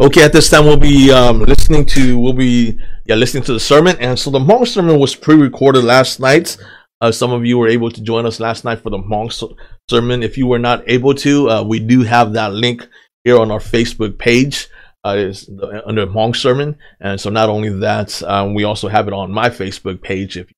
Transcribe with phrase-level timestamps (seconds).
[0.00, 3.60] Okay, at this time we'll be um, listening to we'll be yeah listening to the
[3.60, 6.56] sermon, and so the Hmong sermon was pre-recorded last night.
[7.00, 9.56] Uh, some of you were able to join us last night for the Hmong
[9.88, 10.24] sermon.
[10.24, 12.88] If you were not able to, uh, we do have that link
[13.22, 14.66] here on our Facebook page.
[15.06, 15.48] Uh, is
[15.86, 19.48] under Hmong sermon, and so not only that, um, we also have it on my
[19.48, 20.36] Facebook page.
[20.36, 20.50] If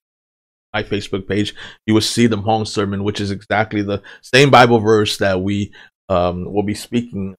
[0.73, 4.79] my Facebook page, you will see the Hmong sermon, which is exactly the same Bible
[4.79, 5.75] verse that we
[6.09, 7.37] um, will be speaking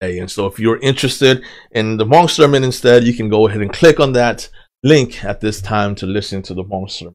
[0.00, 3.72] and so if you're interested in the Hmong sermon instead, you can go ahead and
[3.72, 4.48] click on that
[4.82, 7.14] link at this time to listen to the Hmong sermon.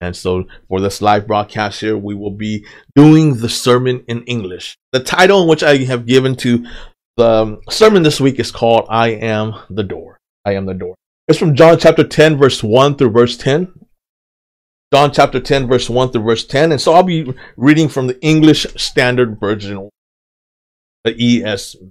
[0.00, 2.64] And so for this live broadcast here, we will be
[2.94, 4.76] doing the sermon in English.
[4.92, 6.64] The title which I have given to
[7.16, 10.18] the sermon this week is called I Am the Door.
[10.44, 10.94] I Am the Door.
[11.26, 13.72] It's from John chapter 10, verse 1 through verse 10.
[14.92, 16.72] John chapter 10, verse 1 through verse 10.
[16.72, 19.90] And so I'll be reading from the English Standard Version,
[21.04, 21.90] the ESV.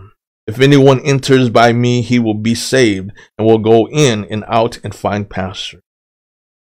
[0.51, 4.79] If anyone enters by me, he will be saved and will go in and out
[4.83, 5.79] and find pasture.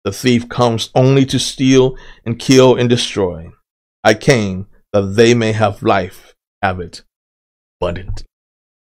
[0.05, 3.51] The thief comes only to steal and kill and destroy.
[4.05, 7.03] I came that they may have life, have it
[7.81, 8.27] abundantly.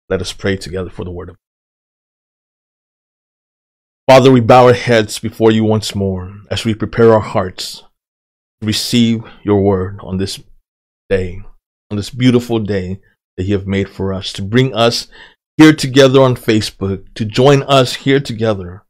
[0.07, 1.37] Let us pray together for the word of
[4.07, 4.13] God.
[4.13, 7.83] Father, we bow our heads before you once more as we prepare our hearts
[8.61, 10.39] to receive your word on this
[11.09, 11.41] day,
[11.89, 12.99] on this beautiful day
[13.37, 15.07] that you have made for us, to bring us
[15.57, 18.83] here together on Facebook, to join us here together,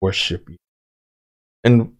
[0.00, 0.56] worship you.
[1.64, 1.94] And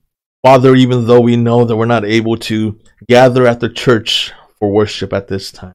[0.44, 4.70] Father, even though we know that we're not able to gather at the church for
[4.70, 5.74] worship at this time,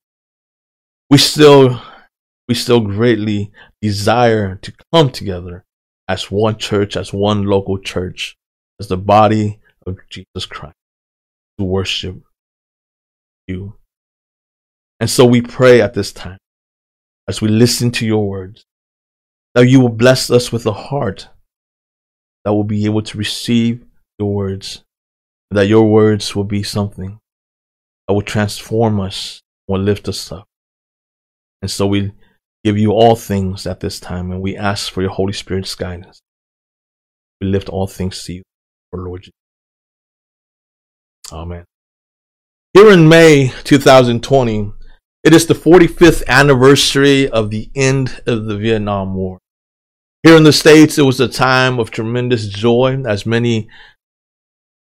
[1.10, 1.82] we still
[2.48, 3.52] we still greatly
[3.82, 5.64] desire to come together
[6.08, 8.36] as one church, as one local church,
[8.80, 10.76] as the body of Jesus Christ
[11.58, 12.22] to worship
[13.48, 13.77] you.
[15.00, 16.40] And so we pray at this time,
[17.28, 18.66] as we listen to your words,
[19.54, 21.30] that you will bless us with a heart
[22.44, 23.84] that will be able to receive
[24.18, 24.84] your words,
[25.52, 27.20] that your words will be something
[28.08, 30.46] that will transform us, will lift us up.
[31.62, 32.12] And so we
[32.64, 36.22] give you all things at this time, and we ask for your Holy Spirit's guidance.
[37.42, 38.44] We lift all things to you,
[38.90, 39.34] for Lord Jesus.
[41.32, 41.66] Amen.
[42.74, 44.72] Here in May 2020,
[45.24, 49.40] it is the 45th anniversary of the end of the Vietnam War.
[50.24, 53.68] Here in the States, it was a time of tremendous joy as many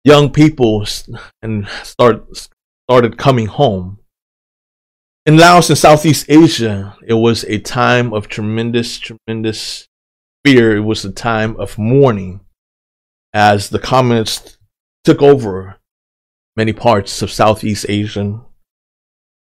[0.04, 0.86] young people
[1.42, 2.48] and start,
[2.88, 3.98] started coming home.
[5.26, 9.88] In Laos and Southeast Asia, it was a time of tremendous, tremendous
[10.44, 10.76] fear.
[10.76, 12.41] It was a time of mourning
[13.32, 14.58] as the communists
[15.02, 15.76] took over
[16.56, 18.41] many parts of Southeast Asia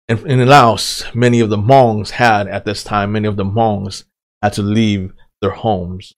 [0.10, 4.06] in, in Laos, many of the Hmongs had at this time, many of the Hmongs
[4.42, 6.14] had to leave their homes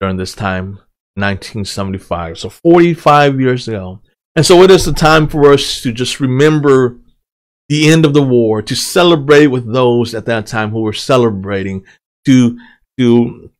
[0.00, 0.78] during this time,
[1.14, 2.38] 1975.
[2.38, 4.00] So 45 years ago.
[4.34, 6.98] And so it is the time for us to just remember
[7.68, 11.84] the end of the war, to celebrate with those at that time who were celebrating,
[12.24, 12.58] to,
[12.98, 13.50] to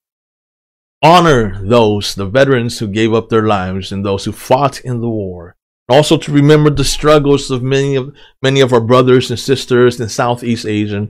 [1.02, 5.08] honor those, the veterans who gave up their lives and those who fought in the
[5.08, 5.56] war.
[5.90, 10.08] Also to remember the struggles of many of many of our brothers and sisters in
[10.08, 11.08] Southeast Asia.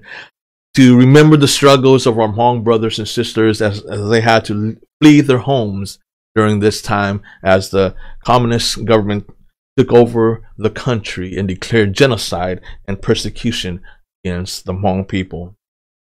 [0.74, 4.78] To remember the struggles of our Hmong brothers and sisters as, as they had to
[5.00, 5.98] flee their homes
[6.34, 7.94] during this time as the
[8.24, 9.28] communist government
[9.76, 13.82] took over the country and declared genocide and persecution
[14.24, 15.56] against the Hmong people.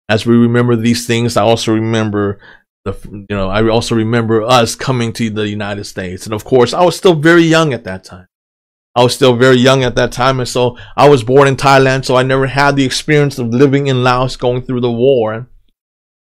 [0.08, 2.40] As we remember these things, I also remember
[2.86, 6.74] the you know I also remember us coming to the United States, and of course
[6.74, 8.28] I was still very young at that time.
[8.96, 12.06] I was still very young at that time, and so I was born in Thailand,
[12.06, 15.34] so I never had the experience of living in Laos going through the war.
[15.34, 15.46] and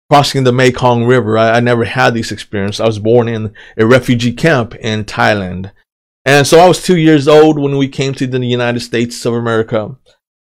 [0.10, 1.38] crossing the Mekong River.
[1.38, 2.80] I, I never had this experience.
[2.80, 5.72] I was born in a refugee camp in Thailand.
[6.26, 9.34] And so I was two years old when we came to the United States of
[9.34, 9.96] America.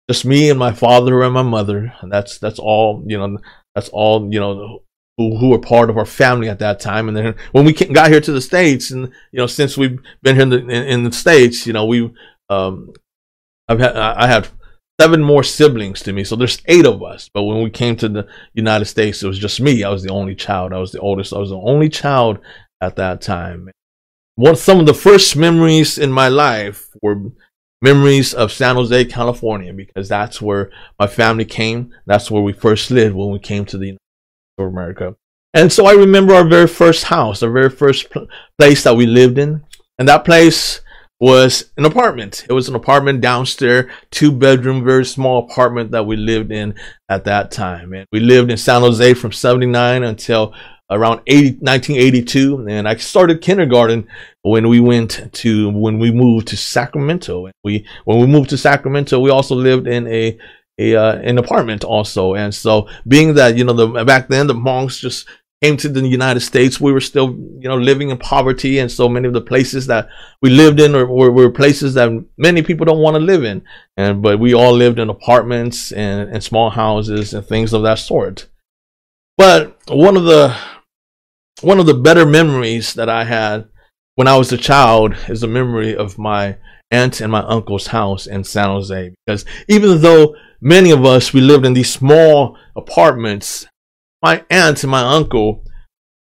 [0.10, 1.94] Just me and my father and my mother.
[2.04, 3.40] That's that's all you know.
[3.74, 4.84] That's all you know
[5.18, 7.08] who, who were part of our family at that time.
[7.08, 10.36] And then when we got here to the states, and you know, since we've been
[10.36, 12.14] here in the, in, in the states, you know, we
[12.50, 12.94] um,
[13.68, 14.54] I've had I have
[15.00, 17.30] seven more siblings to me, so there's eight of us.
[17.34, 19.84] But when we came to the United States, it was just me.
[19.84, 20.74] I was the only child.
[20.74, 21.34] I was the oldest.
[21.34, 22.40] I was the only child
[22.82, 23.70] at that time
[24.36, 27.32] one some of the first memories in my life were
[27.82, 31.94] memories of San Jose, California, because that's where my family came.
[32.06, 34.00] That's where we first lived when we came to the United
[34.58, 35.16] of America.
[35.54, 39.06] And so I remember our very first house, our very first pl- place that we
[39.06, 39.64] lived in.
[39.98, 40.82] And that place
[41.20, 42.46] was an apartment.
[42.50, 46.76] It was an apartment downstairs, two bedroom, very small apartment that we lived in
[47.08, 47.94] at that time.
[47.94, 50.54] And we lived in San Jose from 79 until
[50.92, 54.08] around 80, 1982 and I started kindergarten
[54.44, 57.46] when we went to when we moved to Sacramento.
[57.46, 60.38] And We when we moved to Sacramento, we also lived in a
[60.78, 62.36] a uh, an apartment also.
[62.36, 65.28] And so being that you know the back then the Hmongs just
[65.64, 69.08] came to the United States, we were still you know living in poverty, and so
[69.08, 70.10] many of the places that
[70.42, 73.64] we lived in were, were, were places that many people don't want to live in.
[73.98, 78.00] And but we all lived in apartments and, and small houses and things of that
[78.00, 78.48] sort.
[79.38, 80.56] But one of the
[81.62, 83.70] one of the better memories that I had
[84.16, 86.58] when I was a child is a memory of my
[86.96, 89.14] aunt and my uncle's house in San Jose.
[89.26, 93.68] Because even though many of us we lived in these small apartments,
[94.22, 95.66] my aunt and my uncle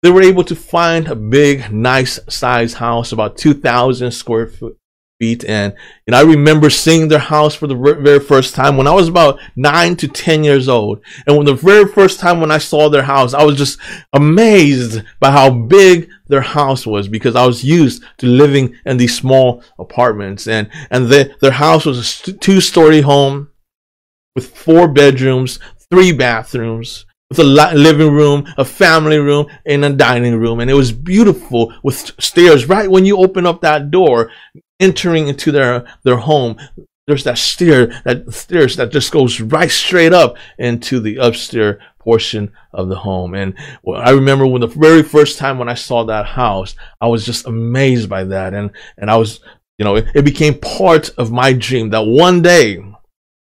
[0.03, 4.77] they were able to find a big, nice size house, about 2,000 square foot,
[5.19, 5.45] feet.
[5.45, 5.75] And,
[6.07, 9.39] and I remember seeing their house for the very first time when I was about
[9.57, 11.01] nine to 10 years old.
[11.27, 13.79] And when the very first time when I saw their house, I was just
[14.13, 19.17] amazed by how big their house was because I was used to living in these
[19.17, 20.47] small apartments.
[20.47, 23.51] And, and the, their house was a two story home
[24.35, 25.59] with four bedrooms,
[25.91, 30.61] three bathrooms with a living room, a family room, and a dining room.
[30.61, 34.31] And it was beautiful with stairs right when you open up that door
[34.81, 36.57] entering into their, their home.
[37.07, 42.51] There's that stair, that stairs that just goes right straight up into the upstairs portion
[42.73, 43.35] of the home.
[43.35, 43.55] And
[43.95, 47.47] I remember when the very first time when I saw that house, I was just
[47.47, 48.55] amazed by that.
[48.55, 49.41] And, and I was,
[49.79, 52.83] you know, it, it became part of my dream that one day,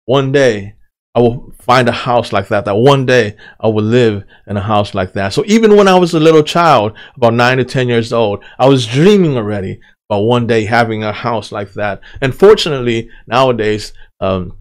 [0.05, 0.75] one day,
[1.15, 2.65] I will find a house like that.
[2.65, 5.33] That one day I will live in a house like that.
[5.33, 8.67] So even when I was a little child, about nine to 10 years old, I
[8.67, 9.79] was dreaming already
[10.09, 12.01] about one day having a house like that.
[12.21, 14.57] And fortunately, nowadays, um,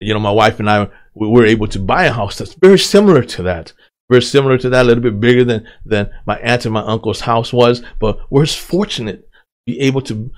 [0.00, 2.78] you know, my wife and I, we were able to buy a house that's very
[2.78, 3.72] similar to that.
[4.10, 7.20] Very similar to that, a little bit bigger than, than my aunt and my uncle's
[7.20, 7.82] house was.
[8.00, 9.28] But we're fortunate to
[9.66, 10.30] be able to,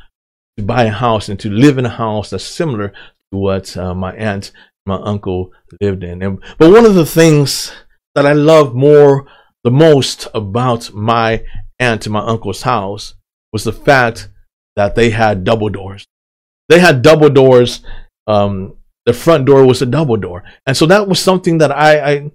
[0.58, 3.94] to buy a house and to live in a house that's similar to what uh,
[3.94, 4.52] my aunt
[4.86, 6.22] and my uncle lived in.
[6.22, 7.72] And, but one of the things
[8.14, 9.26] that I love more,
[9.62, 11.44] the most about my
[11.78, 13.14] aunt and my uncle's house
[13.52, 14.28] was the fact
[14.76, 16.06] that they had double doors.
[16.68, 17.82] They had double doors.
[18.26, 18.76] Um,
[19.06, 22.30] the front door was a double door, and so that was something that I, I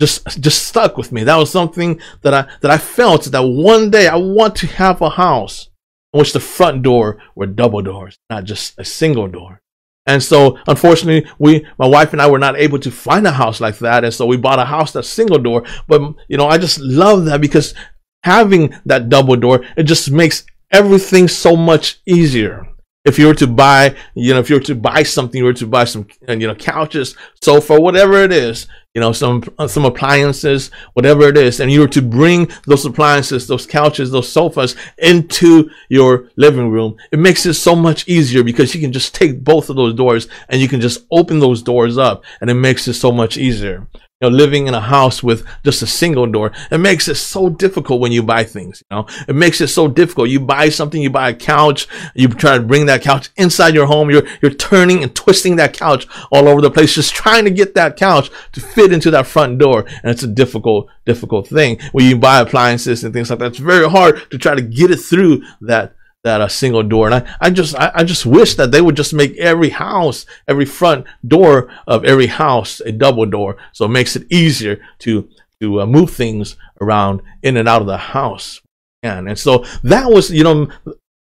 [0.00, 1.24] just just stuck with me.
[1.24, 5.02] That was something that I that I felt that one day I want to have
[5.02, 5.68] a house
[6.12, 9.60] in which the front door were double doors, not just a single door.
[10.06, 13.60] And so, unfortunately, we, my wife and I were not able to find a house
[13.60, 14.04] like that.
[14.04, 15.64] And so we bought a house that's single door.
[15.88, 17.74] But, you know, I just love that because
[18.22, 22.66] having that double door, it just makes everything so much easier.
[23.04, 25.52] If you were to buy, you know, if you were to buy something, you were
[25.52, 29.84] to buy some, you know, couches, sofa, whatever it is, you know, some uh, some
[29.84, 34.76] appliances, whatever it is, and you were to bring those appliances, those couches, those sofas
[34.98, 39.42] into your living room, it makes it so much easier because you can just take
[39.42, 42.86] both of those doors and you can just open those doors up, and it makes
[42.86, 43.88] it so much easier
[44.20, 47.50] You know, living in a house with just a single door, it makes it so
[47.50, 48.82] difficult when you buy things.
[48.88, 50.28] You know, it makes it so difficult.
[50.28, 53.86] You buy something, you buy a couch, you try to bring that couch inside your
[53.86, 54.10] home.
[54.10, 57.74] You're you're turning and twisting that couch all over the place, just trying to get
[57.74, 61.78] that couch to fit into that front door, and it's a difficult, difficult thing.
[61.92, 64.90] When you buy appliances and things like that, it's very hard to try to get
[64.90, 67.06] it through that that a single door.
[67.06, 70.26] And I, I just I, I, just wish that they would just make every house,
[70.48, 75.28] every front door of every house a double door, so it makes it easier to
[75.60, 78.60] to uh, move things around in and out of the house.
[79.02, 80.68] And and so that was you know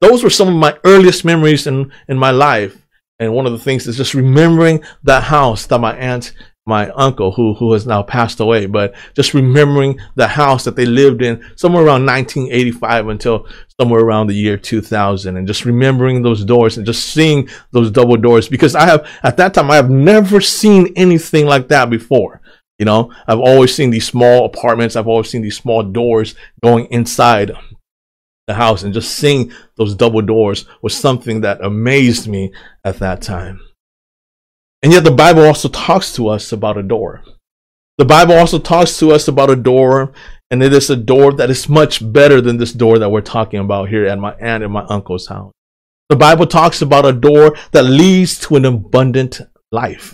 [0.01, 2.81] those were some of my earliest memories in in my life.
[3.17, 6.33] And one of the things is just remembering that house that my aunt
[6.65, 10.85] my uncle who who has now passed away but just remembering the house that they
[10.85, 13.47] lived in somewhere around 1985 until
[13.79, 18.17] somewhere around the year 2000 and just remembering those doors and just seeing those double
[18.17, 22.41] doors because i have at that time i have never seen anything like that before.
[22.79, 26.87] You know i've always seen these small apartments i've always seen these small doors going
[26.87, 27.51] inside
[28.47, 32.51] the house and just seeing those double doors was something that amazed me
[32.83, 33.59] at that time
[34.85, 37.23] and yet the Bible also talks to us about a door.
[37.97, 40.13] The Bible also talks to us about a door,
[40.51, 43.59] and it is a door that is much better than this door that we're talking
[43.59, 45.51] about here at my aunt and my uncle's house.
[46.09, 50.13] The Bible talks about a door that leads to an abundant life.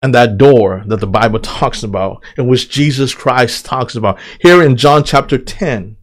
[0.00, 4.62] And that door that the Bible talks about, in which Jesus Christ talks about, here
[4.62, 5.96] in John chapter 10,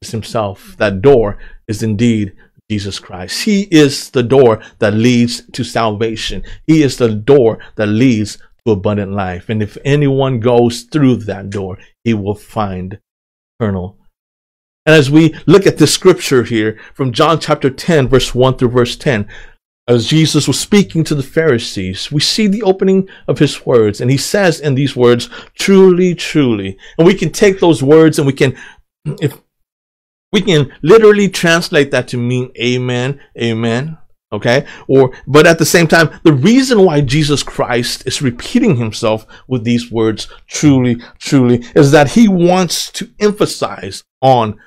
[0.00, 0.76] is himself.
[0.78, 1.36] That door
[1.68, 2.32] is indeed
[2.70, 3.44] Jesus Christ.
[3.44, 6.42] He is the door that leads to salvation.
[6.66, 9.48] He is the door that leads to abundant life.
[9.48, 12.98] And if anyone goes through that door, he will find
[13.58, 13.98] eternal.
[14.84, 18.68] And as we look at the scripture here from John chapter 10, verse 1 through
[18.68, 19.28] verse 10,
[19.88, 24.00] as Jesus was speaking to the Pharisees, we see the opening of his words.
[24.00, 26.76] And he says in these words, truly, truly.
[26.98, 28.56] And we can take those words and we can,
[29.20, 29.40] if
[30.32, 33.98] we can literally translate that to mean amen, amen.
[34.32, 34.66] Okay.
[34.88, 39.62] Or, but at the same time, the reason why Jesus Christ is repeating himself with
[39.64, 44.58] these words, truly, truly, is that he wants to emphasize on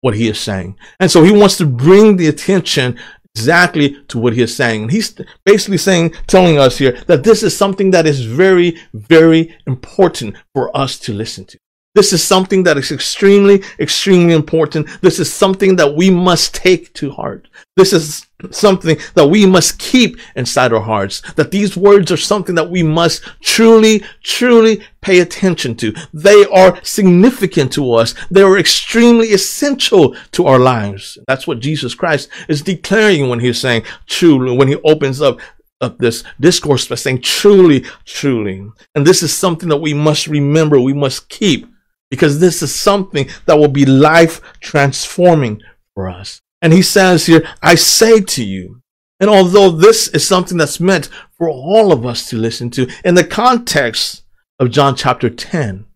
[0.00, 0.76] what he is saying.
[1.00, 2.98] And so he wants to bring the attention
[3.34, 4.82] exactly to what he is saying.
[4.82, 5.14] And he's
[5.44, 10.74] basically saying, telling us here that this is something that is very, very important for
[10.76, 11.58] us to listen to.
[11.94, 14.88] This is something that is extremely, extremely important.
[15.00, 17.48] This is something that we must take to heart.
[17.76, 21.20] This is something that we must keep inside our hearts.
[21.34, 25.92] That these words are something that we must truly, truly pay attention to.
[26.14, 28.14] They are significant to us.
[28.30, 31.18] They are extremely essential to our lives.
[31.26, 35.40] That's what Jesus Christ is declaring when he's saying truly, when he opens up
[35.80, 38.70] of this discourse by saying truly, truly.
[38.94, 41.66] And this is something that we must remember, we must keep
[42.10, 45.62] because this is something that will be life transforming
[45.94, 46.40] for us.
[46.62, 48.82] And he says here, I say to you,
[49.20, 53.14] and although this is something that's meant for all of us to listen to, in
[53.14, 54.24] the context
[54.58, 55.86] of John chapter 10,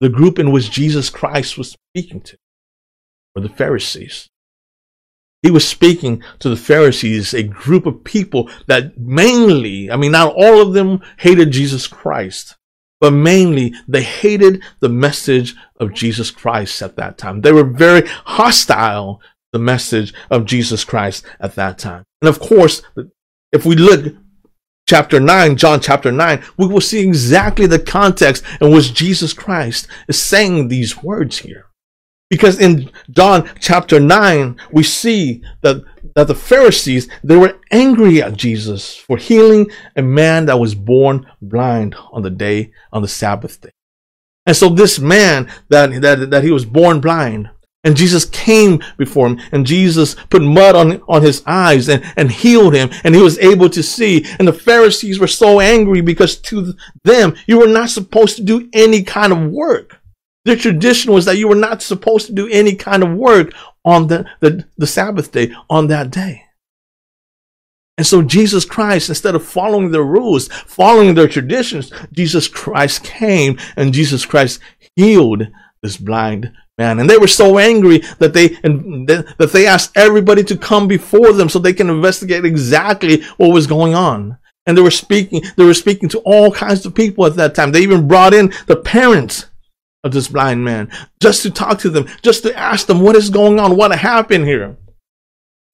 [0.00, 2.36] the group in which Jesus Christ was speaking to
[3.34, 4.28] were the Pharisees.
[5.42, 10.34] He was speaking to the Pharisees, a group of people that mainly, I mean, not
[10.36, 12.56] all of them hated Jesus Christ,
[13.00, 17.40] but mainly they hated the message of Jesus Christ at that time.
[17.40, 19.20] They were very hostile
[19.52, 22.04] the message of Jesus Christ at that time.
[22.20, 22.82] And of course,
[23.52, 24.14] if we look
[24.88, 29.86] chapter 9, John chapter 9, we will see exactly the context in which Jesus Christ
[30.08, 31.66] is saying these words here.
[32.30, 35.82] Because in John chapter 9, we see that
[36.18, 41.30] that the Pharisees, they were angry at Jesus for healing a man that was born
[41.40, 43.70] blind on the day, on the Sabbath day.
[44.44, 47.50] And so this man that, that, that he was born blind,
[47.84, 52.32] and Jesus came before him, and Jesus put mud on, on his eyes and, and
[52.32, 54.26] healed him, and he was able to see.
[54.40, 58.68] And the Pharisees were so angry because to them, you were not supposed to do
[58.72, 59.97] any kind of work.
[60.48, 63.52] The tradition was that you were not supposed to do any kind of work
[63.84, 66.42] on the, the, the Sabbath day, on that day.
[67.98, 73.58] And so Jesus Christ, instead of following their rules, following their traditions, Jesus Christ came
[73.76, 74.60] and Jesus Christ
[74.96, 75.48] healed
[75.82, 76.98] this blind man.
[76.98, 81.34] And they were so angry that they and that they asked everybody to come before
[81.34, 84.38] them so they can investigate exactly what was going on.
[84.64, 87.70] And they were speaking, they were speaking to all kinds of people at that time.
[87.70, 89.44] They even brought in the parents
[90.04, 90.90] of this blind man
[91.20, 94.46] just to talk to them, just to ask them what is going on, what happened
[94.46, 94.76] here.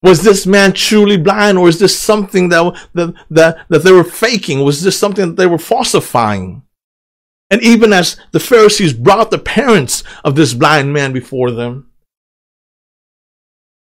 [0.02, 4.04] Was this man truly blind, or is this something that, that, that, that they were
[4.04, 4.62] faking?
[4.62, 6.62] Was this something that they were falsifying?
[7.50, 11.90] And even as the Pharisees brought the parents of this blind man before them,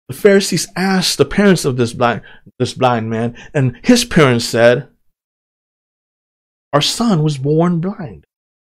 [0.09, 2.23] the Pharisees asked the parents of this blind,
[2.59, 4.89] this blind man, and his parents said,
[6.73, 8.27] Our son was born blind.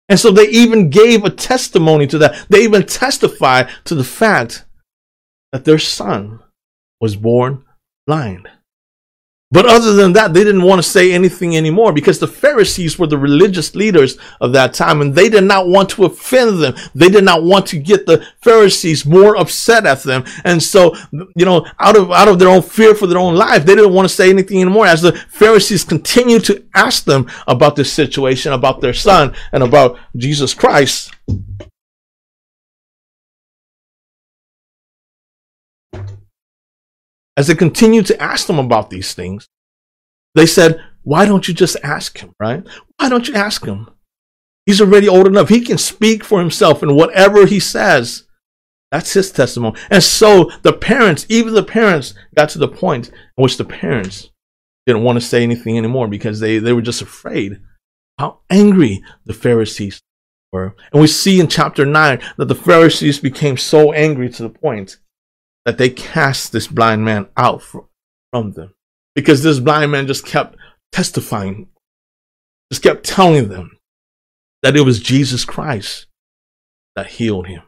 [0.08, 2.46] And so they even gave a testimony to that.
[2.49, 4.66] They even testified to the fact
[5.52, 6.40] that their son
[7.00, 7.64] was born
[8.06, 8.49] blind.
[9.54, 13.06] But other than that, they didn't want to say anything anymore because the Pharisees were
[13.06, 16.75] the religious leaders of that time and they did not want to offend them.
[16.92, 20.25] They did not want to get the Pharisees more upset at them.
[20.42, 23.64] And so, you know, out of, out of their own fear for their own life,
[23.64, 27.76] they didn't want to say anything anymore as the Pharisees continued to ask them about
[27.76, 31.14] this situation, about their son and about Jesus Christ.
[37.37, 39.49] As they continued to ask them about these things,
[40.35, 42.64] they said, Why don't you just ask him, right?
[42.99, 43.88] Why don't you ask him?
[44.67, 45.49] He's already old enough.
[45.49, 48.25] He can speak for himself, and whatever he says,
[48.95, 49.79] that's his testimony.
[49.91, 54.31] And so the parents, even the parents, got to the point in which the parents
[54.87, 57.61] didn't want to say anything anymore because they, they were just afraid
[58.21, 60.00] how angry the Pharisees
[60.53, 60.76] were.
[60.93, 64.99] And we see in chapter 9 that the Pharisees became so angry to the point
[65.64, 67.87] that they cast this blind man out from,
[68.33, 68.75] from them
[69.14, 70.56] because this blind man just kept
[70.92, 71.68] testifying,
[72.71, 73.78] just kept telling them
[74.62, 76.06] that it was Jesus Christ
[76.97, 77.62] that healed him.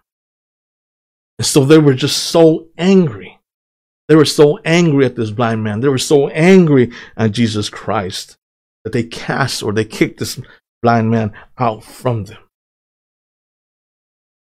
[1.38, 3.38] And so they were just so angry.
[4.08, 5.80] They were so angry at this blind man.
[5.80, 8.36] They were so angry at Jesus Christ
[8.84, 10.40] that they cast or they kicked this
[10.82, 12.38] blind man out from them.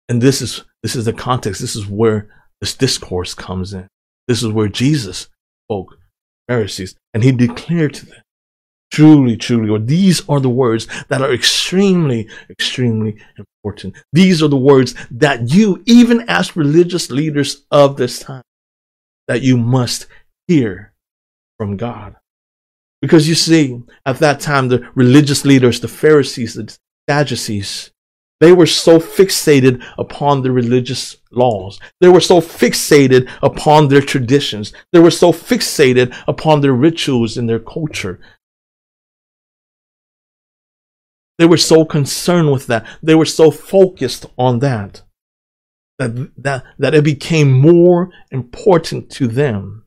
[0.10, 1.62] And this is this is the context.
[1.62, 2.28] This is where
[2.64, 3.90] this discourse comes in.
[4.30, 5.28] This is where Jesus
[5.66, 5.98] spoke
[6.48, 8.22] Pharisees and he declared to them,
[8.90, 13.98] truly, truly, or these are the words that are extremely, extremely important.
[14.14, 18.44] These are the words that you, even as religious leaders of this time,
[19.28, 20.08] that you must
[20.48, 20.94] hear
[21.58, 22.16] from God.
[23.02, 26.74] Because you see, at that time, the religious leaders, the Pharisees, the
[27.10, 27.92] Sadducees,
[28.44, 31.80] they were so fixated upon the religious laws.
[32.02, 34.74] They were so fixated upon their traditions.
[34.92, 38.20] They were so fixated upon their rituals and their culture.
[41.38, 42.86] They were so concerned with that.
[43.02, 45.04] They were so focused on that
[46.00, 49.86] that, that, that it became more important to them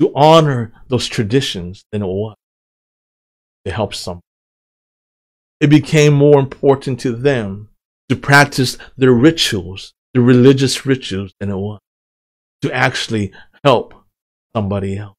[0.00, 2.34] to honor those traditions than it was
[3.66, 4.22] to help someone.
[5.60, 7.68] It became more important to them
[8.14, 11.80] to practice their rituals, the religious rituals than it was
[12.62, 13.32] to actually
[13.64, 13.92] help
[14.54, 15.16] somebody else,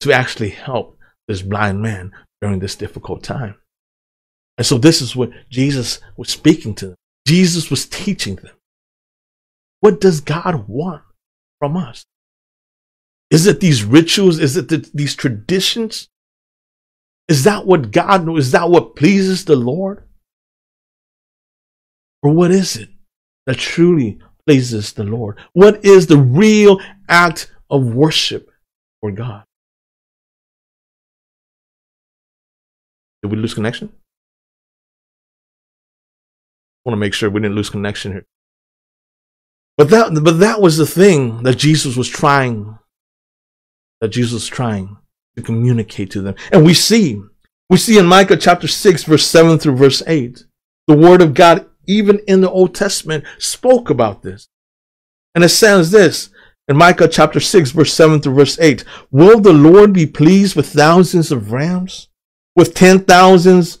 [0.00, 3.54] to actually help this blind man during this difficult time.
[4.58, 6.96] And so this is what Jesus was speaking to them.
[7.26, 8.54] Jesus was teaching them.
[9.80, 11.02] What does God want
[11.60, 12.04] from us?
[13.30, 14.38] Is it these rituals?
[14.38, 16.08] Is it the, these traditions?
[17.28, 20.05] Is that what God, is that what pleases the Lord?
[22.34, 22.88] What is it
[23.46, 25.38] that truly pleases the Lord?
[25.52, 28.50] What is the real act of worship
[29.00, 29.44] for God?
[33.22, 33.92] Did we lose connection?
[36.84, 38.26] I want to make sure we didn't lose connection here.
[39.76, 42.78] But that, but that was the thing that Jesus was trying,
[44.00, 44.96] that Jesus was trying
[45.36, 46.36] to communicate to them.
[46.52, 47.20] And we see,
[47.68, 50.44] we see in Micah chapter 6, verse 7 through verse 8,
[50.86, 54.48] the word of God even in the Old Testament, spoke about this.
[55.34, 56.30] And it says this
[56.68, 60.72] in Micah chapter 6, verse 7 through verse 8 Will the Lord be pleased with
[60.72, 62.08] thousands of rams,
[62.56, 63.78] with ten thousands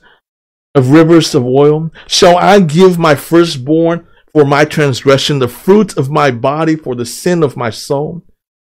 [0.74, 1.90] of rivers of oil?
[2.06, 7.06] Shall I give my firstborn for my transgression, the fruit of my body for the
[7.06, 8.22] sin of my soul?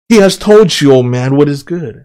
[0.09, 2.05] He has told you, O man, what is good.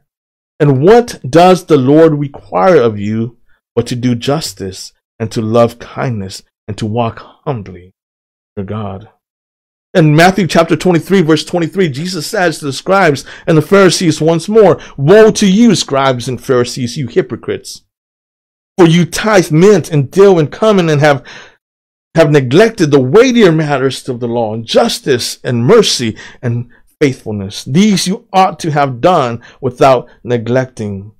[0.59, 3.37] And what does the Lord require of you
[3.75, 7.95] but to do justice and to love kindness and to walk humbly
[8.55, 9.09] to God.
[9.95, 14.47] In Matthew chapter 23, verse 23, Jesus says to the scribes and the Pharisees once
[14.47, 17.85] more, Woe to you, scribes and Pharisees, you hypocrites!
[18.77, 21.25] For you tithe mint and dill and cumin and have,
[22.13, 26.69] have neglected the weightier matters of the law, justice and mercy and
[27.01, 27.63] faithfulness.
[27.63, 31.13] These you ought to have done without neglecting.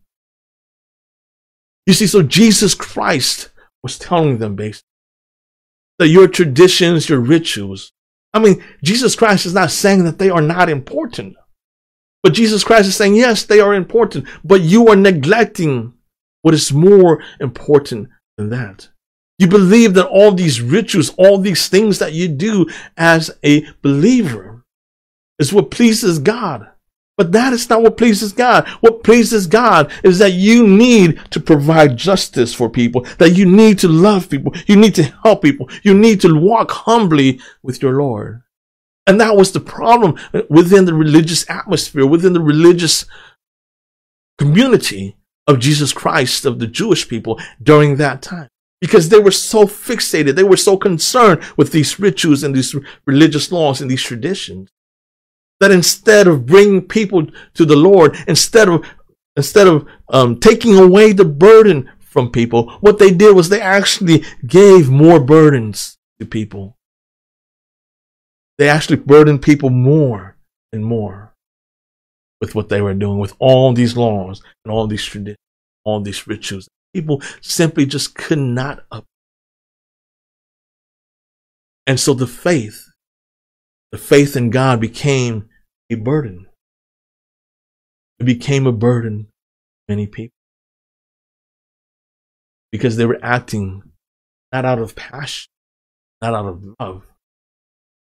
[1.88, 3.50] You see, so Jesus Christ
[3.82, 4.89] was telling them basically,
[6.00, 7.92] that your traditions, your rituals.
[8.34, 11.36] I mean, Jesus Christ is not saying that they are not important.
[12.24, 15.94] But Jesus Christ is saying, yes, they are important, but you are neglecting
[16.42, 18.90] what is more important than that.
[19.38, 24.66] You believe that all these rituals, all these things that you do as a believer
[25.38, 26.68] is what pleases God.
[27.20, 28.66] But that is not what pleases God.
[28.80, 33.78] What pleases God is that you need to provide justice for people, that you need
[33.80, 38.02] to love people, you need to help people, you need to walk humbly with your
[38.02, 38.44] Lord.
[39.06, 40.16] And that was the problem
[40.50, 43.04] within the religious atmosphere, within the religious
[44.38, 48.48] community of Jesus Christ of the Jewish people during that time
[48.80, 52.74] because they were so fixated, they were so concerned with these rituals and these
[53.06, 54.70] religious laws and these traditions
[55.60, 58.86] that instead of bringing people to the Lord, instead of
[59.36, 64.24] instead of um, taking away the burden from people, what they did was they actually
[64.46, 66.76] gave more burdens to people.
[68.58, 70.36] They actually burdened people more
[70.74, 71.34] and more
[72.42, 75.38] with what they were doing, with all these laws and all these traditions,
[75.84, 76.68] all these rituals.
[76.94, 79.06] People simply just could not up.
[81.86, 82.86] And so the faith,
[83.92, 85.49] the faith in God became
[85.90, 86.48] a burden.
[88.20, 89.28] It became a burden to
[89.88, 90.36] many people
[92.72, 93.82] because they were acting
[94.52, 95.50] not out of passion,
[96.22, 97.04] not out of love,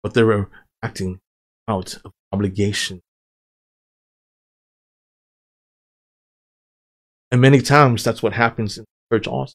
[0.01, 0.49] but they were
[0.81, 1.19] acting
[1.67, 3.01] out of obligation.
[7.29, 9.53] And many times that's what happens in the church also.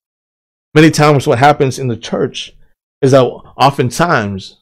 [0.75, 2.55] Many times what happens in the church
[3.01, 4.61] is that oftentimes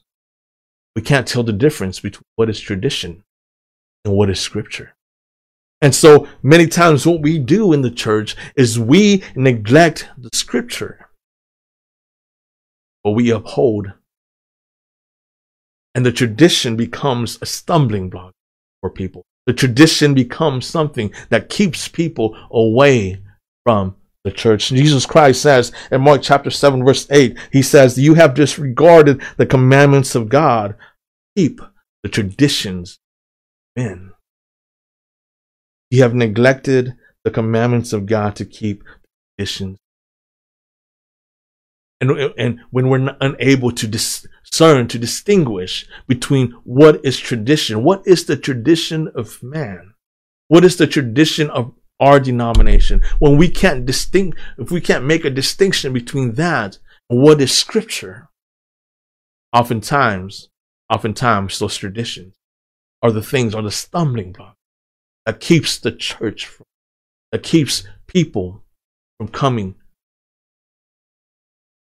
[0.95, 3.23] we can't tell the difference between what is tradition
[4.05, 4.93] and what is scripture.
[5.81, 11.09] And so many times what we do in the church is we neglect the scripture,
[13.03, 13.93] but we uphold.
[15.95, 18.33] And the tradition becomes a stumbling block
[18.79, 19.23] for people.
[19.47, 23.21] The tradition becomes something that keeps people away
[23.65, 24.69] from the church.
[24.69, 29.47] Jesus Christ says in Mark chapter 7 verse 8, he says, you have disregarded the
[29.47, 30.75] commandments of God.
[31.35, 31.59] Keep
[32.03, 32.99] the traditions
[33.75, 34.11] men.
[35.89, 38.89] You have neglected the commandments of God to keep the
[39.37, 39.77] traditions.
[41.99, 48.25] And, and when we're unable to discern, to distinguish between what is tradition, what is
[48.25, 49.93] the tradition of man?
[50.47, 53.03] What is the tradition of our denomination?
[53.19, 56.79] When we can't distinct, if we can't make a distinction between that
[57.09, 58.29] and what is scripture,
[59.53, 60.49] oftentimes,
[60.89, 62.33] oftentimes those traditions
[63.01, 64.55] are the things, are the stumbling block
[65.25, 66.65] that keeps the church, from,
[67.31, 68.63] that keeps people
[69.17, 69.75] from coming.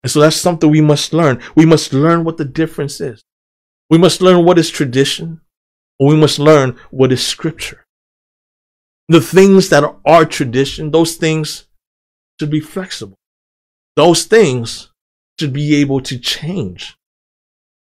[0.03, 1.42] And so that's something we must learn.
[1.55, 3.23] We must learn what the difference is.
[3.88, 5.40] We must learn what is tradition,
[5.99, 7.85] we must learn what is scripture.
[9.09, 11.66] The things that are our tradition, those things
[12.38, 13.16] should be flexible.
[13.96, 14.92] Those things
[15.38, 16.96] should be able to change.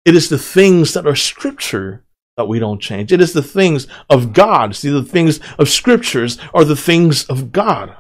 [0.05, 2.05] It is the things that are scripture
[2.41, 3.13] that we don't change.
[3.13, 4.75] It is the things of God.
[4.75, 7.95] See, the things of scriptures are the things of God.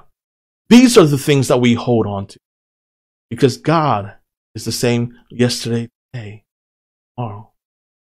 [0.70, 2.38] These are the things that we hold on to.
[3.29, 4.14] Because God
[4.55, 6.44] is the same yesterday, today,
[7.16, 7.53] tomorrow.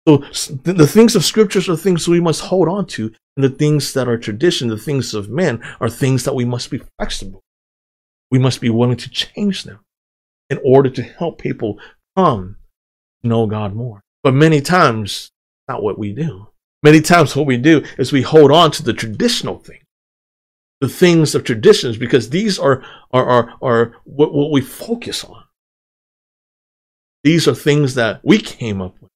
[0.06, 0.18] So
[0.62, 3.12] the things of scriptures are things we must hold on to.
[3.36, 6.70] And the things that are tradition, the things of men, are things that we must
[6.70, 7.40] be flexible.
[8.30, 9.80] We must be willing to change them
[10.48, 11.78] in order to help people
[12.16, 12.56] come
[13.22, 14.00] to know God more.
[14.22, 15.29] But many times
[15.70, 16.48] not what we do.
[16.82, 19.80] Many times, what we do is we hold on to the traditional thing,
[20.80, 25.44] the things of traditions, because these are, are, are, are what, what we focus on.
[27.22, 29.10] These are things that we came up with.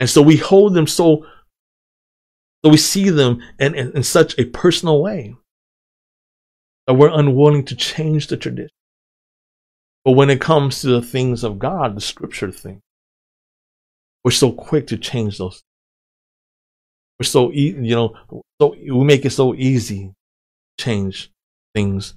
[0.00, 1.24] And so we hold them so,
[2.62, 5.34] so we see them in, in, in such a personal way
[6.86, 8.68] that we're unwilling to change the tradition.
[10.04, 12.82] But when it comes to the things of God, the scripture thing,
[14.24, 15.62] we're so quick to change those.
[17.20, 18.16] We're so, e- you know,
[18.60, 20.12] so we make it so easy
[20.78, 21.30] change
[21.74, 22.14] things.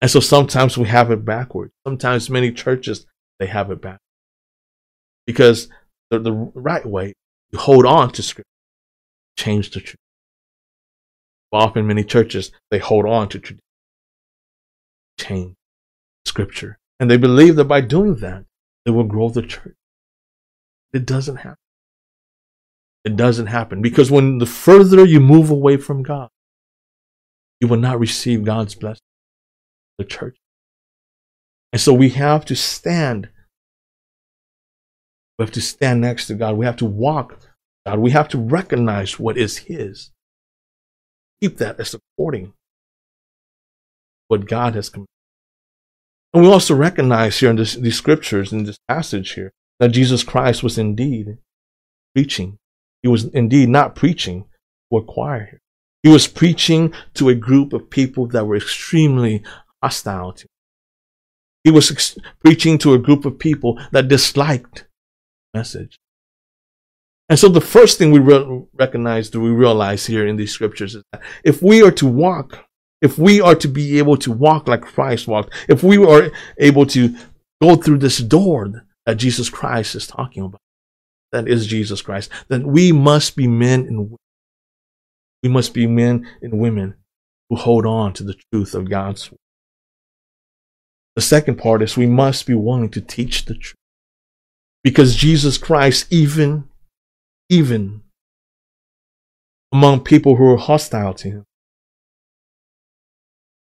[0.00, 1.72] And so sometimes we have it backwards.
[1.86, 3.06] Sometimes many churches,
[3.38, 3.98] they have it back.
[5.26, 5.68] Because
[6.10, 7.14] the, the right way,
[7.50, 8.48] you hold on to scripture,
[9.38, 9.96] change the truth.
[11.52, 13.60] Often many churches, they hold on to tradition,
[15.20, 15.54] change
[16.24, 16.78] scripture.
[16.98, 18.44] And they believe that by doing that,
[18.84, 19.74] they will grow the church.
[20.92, 21.56] It doesn't happen.
[23.04, 26.28] It doesn't happen because when the further you move away from God,
[27.60, 29.02] you will not receive God's blessing.
[29.98, 30.36] The church.
[31.72, 33.28] And so we have to stand.
[35.38, 36.56] We have to stand next to God.
[36.56, 37.40] We have to walk
[37.86, 37.98] God.
[37.98, 40.10] We have to recognize what is His.
[41.40, 42.52] Keep that as according
[44.28, 45.08] what God has commanded.
[46.32, 50.22] And we also recognize here in this, these scriptures, in this passage here, that Jesus
[50.22, 51.38] Christ was indeed
[52.14, 52.56] preaching.
[53.02, 54.44] He was indeed not preaching
[54.92, 55.58] to a choir.
[56.04, 59.42] He was preaching to a group of people that were extremely
[59.82, 60.48] hostile to him.
[61.64, 64.86] He was ex- preaching to a group of people that disliked
[65.52, 65.98] the message.
[67.28, 70.94] And so the first thing we re- recognize, do we realize here in these scriptures
[70.94, 72.66] is that if we are to walk,
[73.00, 76.86] if we are to be able to walk like Christ walked, if we are able
[76.86, 77.16] to
[77.60, 80.60] go through this door that Jesus Christ is talking about,
[81.32, 84.16] that is Jesus Christ, then we must be men and women.
[85.42, 86.94] We must be men and women
[87.50, 89.38] who hold on to the truth of God's word.
[91.16, 93.76] The second part is we must be willing to teach the truth.
[94.84, 96.68] Because Jesus Christ, even,
[97.48, 98.02] even
[99.72, 101.44] among people who are hostile to him,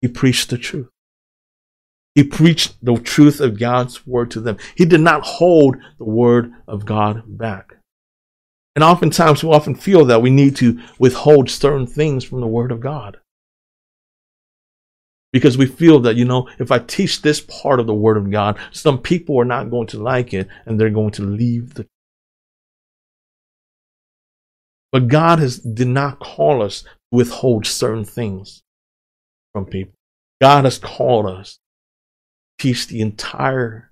[0.01, 0.89] he preached the truth.
[2.15, 4.57] He preached the truth of God's word to them.
[4.75, 7.75] He did not hold the word of God back.
[8.73, 12.71] And oftentimes we often feel that we need to withhold certain things from the word
[12.71, 13.17] of God.
[15.33, 18.31] Because we feel that, you know, if I teach this part of the word of
[18.31, 21.85] God, some people are not going to like it and they're going to leave the
[24.95, 28.63] but God has did not call us to withhold certain things
[29.51, 29.93] from people.
[30.39, 31.59] God has called us
[32.59, 33.91] teach the entire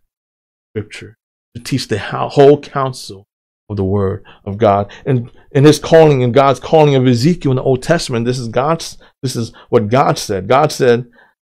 [0.71, 1.17] scripture,
[1.55, 3.27] to teach the whole counsel
[3.69, 4.91] of the word of God.
[5.05, 8.47] And in his calling and God's calling of Ezekiel in the Old Testament, this is
[8.47, 10.47] God's this is what God said.
[10.47, 11.07] God said,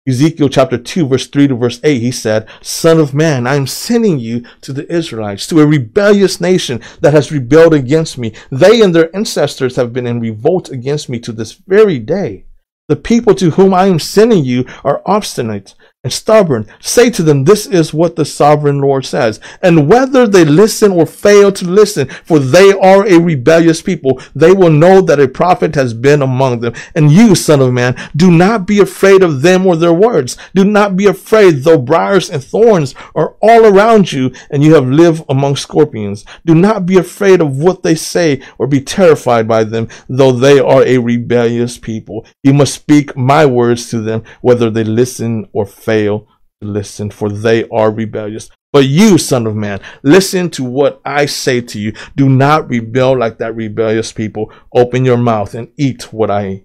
[0.08, 3.66] Ezekiel chapter 2, verse 3 to verse 8, he said, Son of man, I am
[3.66, 8.32] sending you to the Israelites, to a rebellious nation that has rebelled against me.
[8.50, 12.46] They and their ancestors have been in revolt against me to this very day.
[12.88, 16.64] The people to whom I am sending you are obstinate and stubborn.
[16.78, 19.40] Say to them, this is what the sovereign Lord says.
[19.62, 24.52] And whether they listen or fail to listen, for they are a rebellious people, they
[24.52, 26.74] will know that a prophet has been among them.
[26.94, 30.36] And you, son of man, do not be afraid of them or their words.
[30.54, 34.88] Do not be afraid, though briars and thorns are all around you and you have
[34.88, 36.24] lived among scorpions.
[36.46, 40.60] Do not be afraid of what they say or be terrified by them, though they
[40.60, 42.24] are a rebellious people.
[42.44, 46.28] You must speak my words to them, whether they listen or fail fail
[46.60, 48.50] to listen, for they are rebellious.
[48.72, 51.94] But you, son of man, listen to what I say to you.
[52.14, 54.52] Do not rebel like that rebellious people.
[54.74, 56.64] Open your mouth and eat what I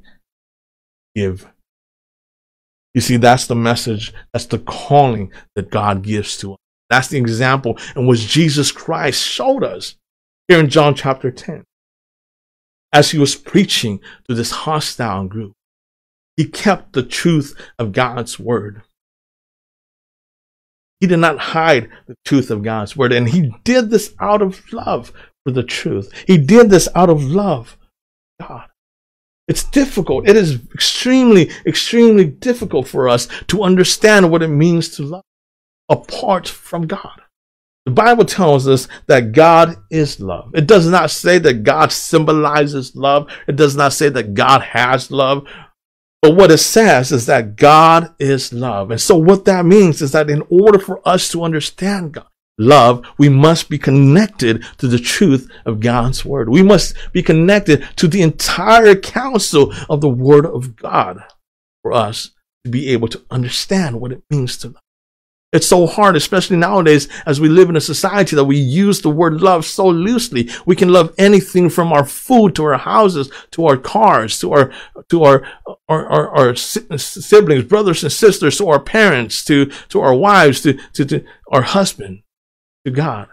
[1.16, 1.48] give.
[2.94, 6.60] You see, that's the message, that's the calling that God gives to us.
[6.90, 9.96] That's the example in which Jesus Christ showed us
[10.48, 11.64] here in John chapter 10.
[12.92, 15.54] As he was preaching to this hostile group,
[16.36, 18.84] he kept the truth of God's word.
[21.04, 23.12] He did not hide the truth of God's word.
[23.12, 25.12] And he did this out of love
[25.44, 26.10] for the truth.
[26.26, 27.78] He did this out of love.
[28.40, 28.70] God.
[29.50, 30.30] It's difficult.
[30.30, 35.24] It is extremely, extremely difficult for us to understand what it means to love
[35.90, 37.22] apart from God.
[37.86, 40.52] The Bible tells us that God is love.
[40.56, 43.30] It does not say that God symbolizes love.
[43.46, 45.46] It does not say that God has love
[46.24, 48.92] but what it says is that God is love.
[48.92, 53.06] And so what that means is that in order for us to understand God, love,
[53.18, 56.48] we must be connected to the truth of God's word.
[56.48, 61.26] We must be connected to the entire counsel of the word of God
[61.82, 62.30] for us
[62.64, 64.83] to be able to understand what it means to love.
[65.54, 69.10] It's so hard, especially nowadays, as we live in a society that we use the
[69.12, 70.50] word love so loosely.
[70.66, 74.74] We can love anything from our food to our houses to our cars to our
[75.10, 75.48] to our
[75.88, 80.74] our, our, our siblings, brothers and sisters, to our parents, to to our wives, to,
[80.94, 82.24] to, to our husband,
[82.86, 83.28] to God.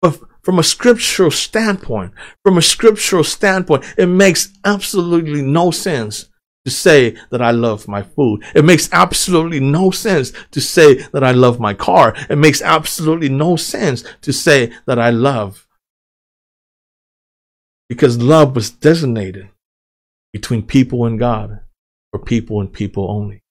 [0.00, 6.28] But from a scriptural standpoint, from a scriptural standpoint, it makes absolutely no sense
[6.64, 8.44] to say that I love my food.
[8.54, 12.14] It makes absolutely no sense to say that I love my car.
[12.30, 15.66] It makes absolutely no sense to say that I love.
[17.88, 19.48] Because love was designated
[20.32, 21.60] between people and God,
[22.12, 23.42] or people and people only.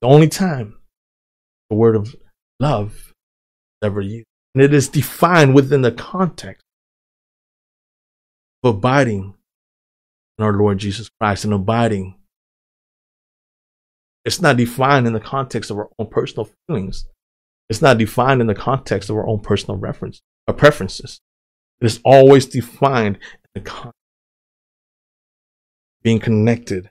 [0.00, 0.76] The only time
[1.68, 2.14] the word of
[2.60, 4.26] love is ever used.
[4.54, 6.64] And it is defined within the context
[8.62, 9.34] of abiding
[10.38, 12.16] in our Lord Jesus Christ and abiding.
[14.24, 17.06] It's not defined in the context of our own personal feelings.
[17.68, 21.20] It's not defined in the context of our own personal reference or preferences.
[21.80, 26.90] It is always defined in the context of being connected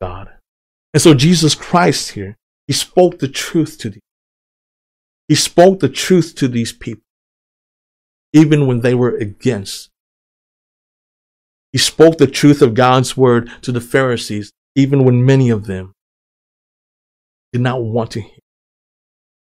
[0.00, 0.28] God.
[0.92, 4.00] And so Jesus Christ here, he spoke the truth to these.
[5.28, 7.02] He spoke the truth to these people,
[8.32, 9.90] even when they were against
[11.76, 15.92] he spoke the truth of God's word to the Pharisees, even when many of them
[17.52, 18.38] did not want to hear.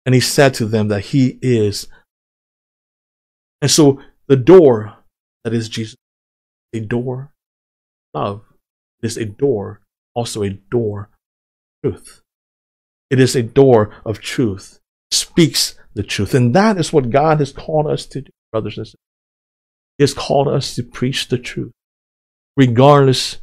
[0.07, 1.87] And he said to them that he is.
[3.61, 4.97] And so the door
[5.43, 5.97] that is Jesus,
[6.73, 7.35] a door
[8.15, 8.43] of love.
[9.03, 9.83] Is a door,
[10.15, 11.11] also a door
[11.85, 12.23] truth.
[13.11, 14.81] It is a door of truth.
[15.11, 16.33] Speaks the truth.
[16.33, 19.01] And that is what God has called us to do, brothers and sisters.
[19.99, 21.73] He has called us to preach the truth,
[22.57, 23.39] regardless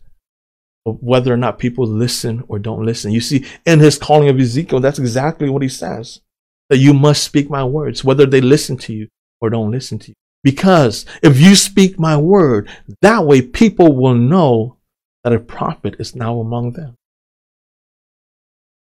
[0.86, 3.12] of whether or not people listen or don't listen.
[3.12, 6.22] You see, in his calling of Ezekiel, that's exactly what he says
[6.70, 9.08] that you must speak my words, whether they listen to you
[9.42, 10.16] or don't listen to you.
[10.44, 12.70] Because if you speak my word,
[13.02, 14.78] that way people will know
[15.24, 16.96] that a prophet is now among them.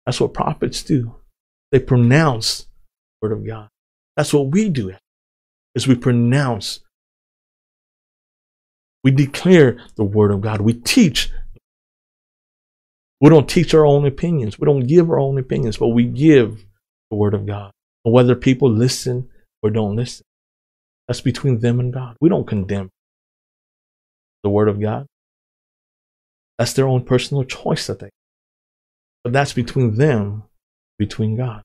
[0.06, 1.16] That's what prophets do.
[1.72, 2.64] They pronounce
[3.22, 3.70] the word of God.
[4.16, 4.94] That's what we do
[5.76, 6.80] is we pronounce
[9.04, 10.62] we declare the word of God.
[10.62, 11.32] We teach
[13.20, 14.60] we don't teach our own opinions.
[14.60, 16.66] We don't give our own opinions, but we give
[17.10, 17.72] the word of God.
[18.06, 19.30] And whether people listen
[19.64, 20.24] or don't listen,
[21.08, 22.16] that's between them and God.
[22.22, 22.90] We don't condemn
[24.44, 25.08] the word of God.
[26.60, 28.10] That's their own personal choice that they.
[29.24, 30.44] But that's between them,
[31.00, 31.64] between God.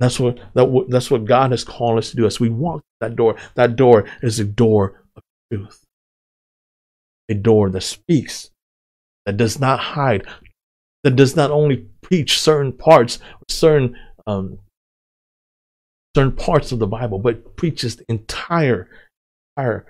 [0.00, 2.26] That's what that, that's what God has called us to do.
[2.26, 5.01] As we walk that door, that door is a door
[5.52, 5.84] truth,
[7.28, 8.50] a door that speaks
[9.26, 10.26] that does not hide,
[11.04, 14.58] that does not only preach certain parts, certain um,
[16.16, 18.88] certain parts of the Bible, but preaches the entire
[19.56, 19.86] entire.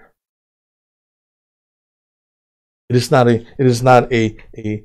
[2.89, 3.47] It is not a.
[3.59, 4.85] It is not a a.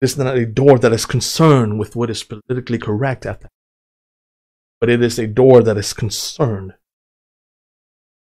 [0.00, 3.50] It is not a door that is concerned with what is politically correct at that,
[4.80, 6.74] but it is a door that is concerned.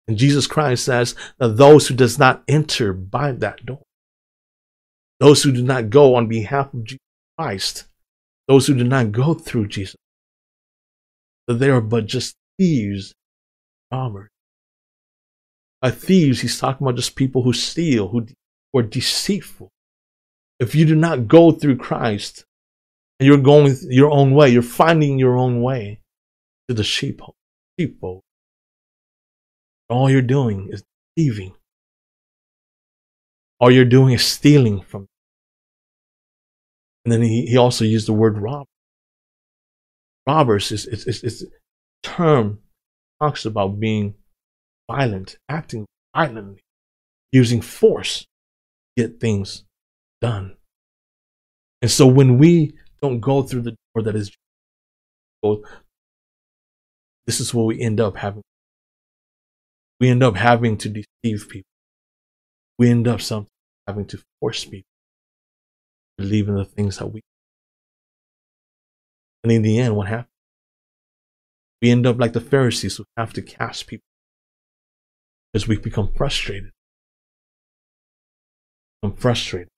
[0.06, 3.84] And Jesus Christ says that those who does not enter by that door
[5.20, 7.00] those who do not go on behalf of Jesus
[7.38, 7.84] Christ,
[8.48, 9.96] those who do not go through Jesus,
[11.46, 13.14] that they are but just thieves,
[13.92, 14.28] robbers.
[15.80, 18.26] By thieves, he's talking about just people who steal, who
[18.74, 19.70] are deceitful.
[20.60, 22.44] If you do not go through Christ,
[23.18, 26.00] and you're going your own way, you're finding your own way
[26.68, 27.34] to the sheepfold.
[27.78, 28.23] sheepfold.
[29.94, 30.82] All you're doing is
[31.16, 31.54] thieving.
[33.60, 35.06] All you're doing is stealing from.
[37.04, 38.66] And then he, he also used the word rob.
[40.26, 41.46] Robbers is, is
[42.02, 42.58] term
[43.22, 44.14] talks about being
[44.90, 46.64] violent, acting violently,
[47.30, 48.26] using force
[48.96, 49.62] to get things
[50.20, 50.56] done.
[51.82, 54.32] And so when we don't go through the door that is
[57.28, 58.42] this is where we end up having.
[60.00, 61.70] We end up having to deceive people.
[62.78, 63.46] We end up some
[63.86, 64.88] having to force people
[66.18, 67.20] to believe in the things that we.
[69.42, 70.28] And in the end, what happens?
[71.80, 74.06] We end up like the Pharisees who have to cast people
[75.52, 76.70] because we become frustrated.
[79.02, 79.68] I'm frustrated.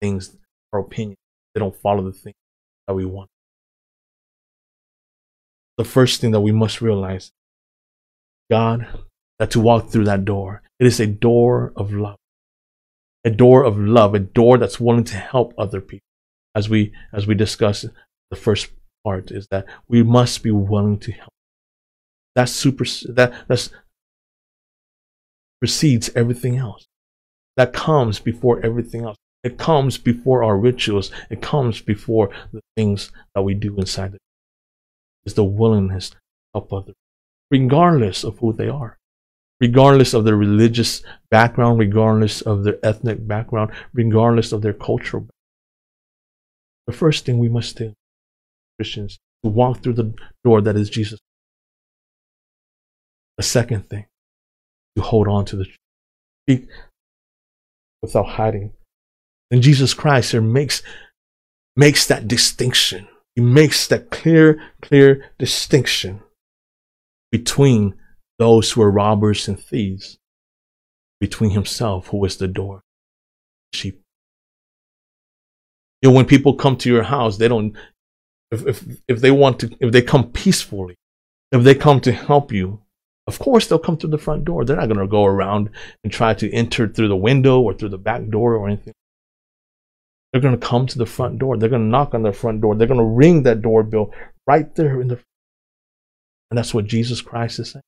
[0.00, 0.36] Things,
[0.72, 1.16] our opinion,
[1.54, 2.34] they don't follow the thing
[2.86, 3.28] that we want.
[5.76, 7.32] The first thing that we must realize,
[8.50, 8.86] God,
[9.38, 12.16] that to walk through that door, it is a door of love.
[13.24, 16.06] A door of love, a door that's willing to help other people.
[16.54, 17.84] As we as we discuss
[18.30, 18.70] the first
[19.04, 21.32] part is that we must be willing to help.
[22.34, 23.70] That super that that's
[25.60, 26.86] precedes everything else.
[27.56, 29.16] That comes before everything else.
[29.42, 31.10] It comes before our rituals.
[31.30, 34.20] It comes before the things that we do inside it.
[35.24, 36.16] It's the willingness to
[36.54, 36.94] help others,
[37.50, 38.98] regardless of who they are
[39.60, 45.32] regardless of their religious background, regardless of their ethnic background, regardless of their cultural background.
[46.86, 47.92] The first thing we must do,
[48.78, 51.18] Christians, to walk through the door that is Jesus.
[53.36, 54.06] The second thing,
[54.96, 55.76] to hold on to the truth.
[56.44, 56.68] Speak
[58.00, 58.72] without hiding.
[59.50, 60.82] And Jesus Christ here makes,
[61.76, 63.08] makes that distinction.
[63.34, 66.22] He makes that clear, clear distinction
[67.30, 67.94] between
[68.38, 70.18] those who are robbers and thieves
[71.20, 72.82] between himself, who is the door.
[73.72, 74.00] Sheep.
[76.00, 77.76] You know, when people come to your house, they don't,
[78.52, 80.94] if, if, if they want to, if they come peacefully,
[81.50, 82.80] if they come to help you,
[83.26, 84.64] of course they'll come through the front door.
[84.64, 85.70] They're not going to go around
[86.04, 88.94] and try to enter through the window or through the back door or anything.
[90.32, 91.56] They're going to come to the front door.
[91.56, 92.74] They're going to knock on the front door.
[92.74, 94.12] They're going to ring that doorbell
[94.46, 95.18] right there in the.
[96.50, 97.82] And that's what Jesus Christ is saying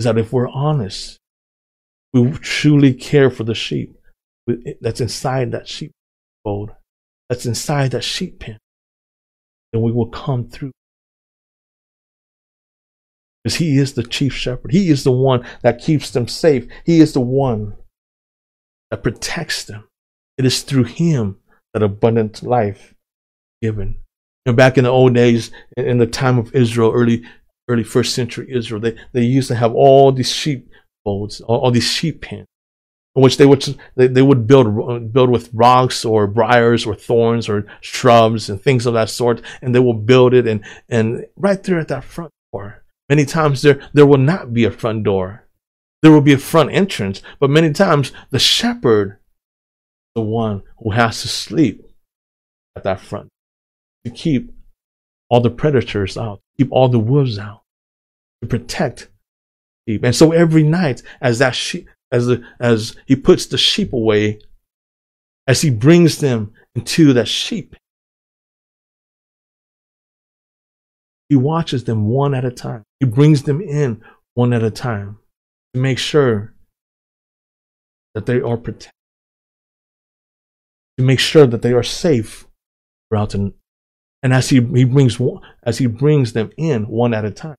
[0.00, 1.18] is that if we're honest,
[2.14, 3.94] we truly care for the sheep
[4.80, 6.70] that's inside that sheepfold,
[7.28, 8.58] that's inside that sheep pen,
[9.72, 10.72] then we will come through.
[13.44, 14.72] Because he is the chief shepherd.
[14.72, 16.66] He is the one that keeps them safe.
[16.86, 17.76] He is the one
[18.90, 19.86] that protects them.
[20.38, 21.36] It is through him
[21.74, 22.94] that abundant life
[23.60, 23.98] is given.
[24.46, 27.22] And back in the old days, in the time of Israel, early
[27.70, 30.68] early first century Israel, they, they used to have all these sheep
[31.04, 32.46] folds, all, all these sheep pens,
[33.14, 33.62] in which they would
[33.96, 38.86] they, they would build build with rocks or briars or thorns or shrubs and things
[38.86, 42.32] of that sort, and they will build it and and right there at that front
[42.52, 42.82] door.
[43.08, 45.46] Many times there there will not be a front door.
[46.02, 49.18] There will be a front entrance, but many times the shepherd,
[50.14, 51.84] the one who has to sleep
[52.74, 53.28] at that front
[54.04, 54.52] to keep
[55.28, 57.59] all the predators out, keep all the wolves out,
[58.42, 59.08] to protect
[59.88, 60.04] sheep.
[60.04, 64.40] And so every night, as that sheep, as the, as he puts the sheep away,
[65.46, 67.76] as he brings them into that sheep,
[71.28, 72.82] he watches them one at a time.
[72.98, 74.02] He brings them in
[74.34, 75.18] one at a time
[75.74, 76.54] to make sure
[78.14, 78.92] that they are protected,
[80.98, 82.46] to make sure that they are safe
[83.08, 83.52] throughout the
[84.22, 85.18] and as he, he brings
[85.62, 87.56] as he brings them in one at a time,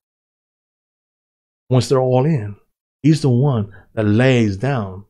[1.68, 2.56] once they're all in,
[3.02, 5.04] he's the one that lays down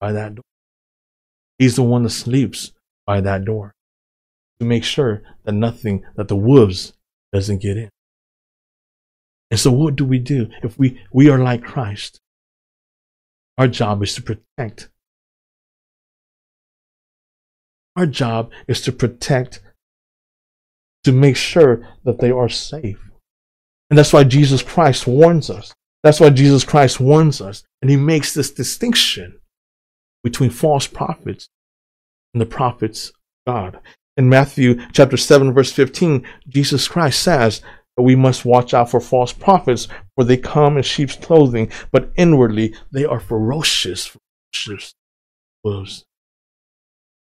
[0.00, 0.44] by that door.
[1.58, 2.72] He's the one that sleeps
[3.06, 3.74] by that door
[4.60, 6.92] to make sure that nothing, that the wolves
[7.32, 7.90] doesn't get in.
[9.50, 12.20] And so what do we do if we, we are like Christ?
[13.56, 14.90] Our job is to protect.
[17.96, 19.60] Our job is to protect
[21.04, 23.07] to make sure that they are safe.
[23.90, 25.74] And that's why Jesus Christ warns us.
[26.02, 27.64] That's why Jesus Christ warns us.
[27.80, 29.40] And he makes this distinction
[30.22, 31.48] between false prophets
[32.34, 33.14] and the prophets of
[33.46, 33.80] God.
[34.16, 37.62] In Matthew chapter 7, verse 15, Jesus Christ says
[37.96, 42.10] that we must watch out for false prophets, for they come in sheep's clothing, but
[42.16, 44.16] inwardly they are ferocious,
[44.52, 44.94] ferocious
[45.64, 46.04] wolves.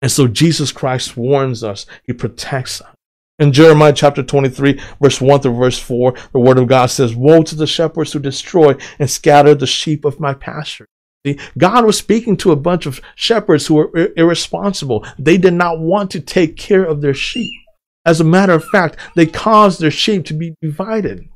[0.02, 2.94] And so Jesus Christ warns us, he protects us.
[3.40, 7.42] In Jeremiah chapter 23, verse 1 to verse 4, the word of God says, Woe
[7.42, 10.86] to the shepherds who destroy and scatter the sheep of my pasture.
[11.26, 15.06] See, God was speaking to a bunch of shepherds who were irresponsible.
[15.18, 17.50] They did not want to take care of their sheep.
[18.04, 21.26] As a matter of fact, they caused their sheep to be divided.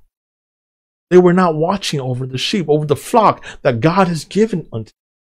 [1.09, 4.93] They were not watching over the sheep, over the flock that God has given unto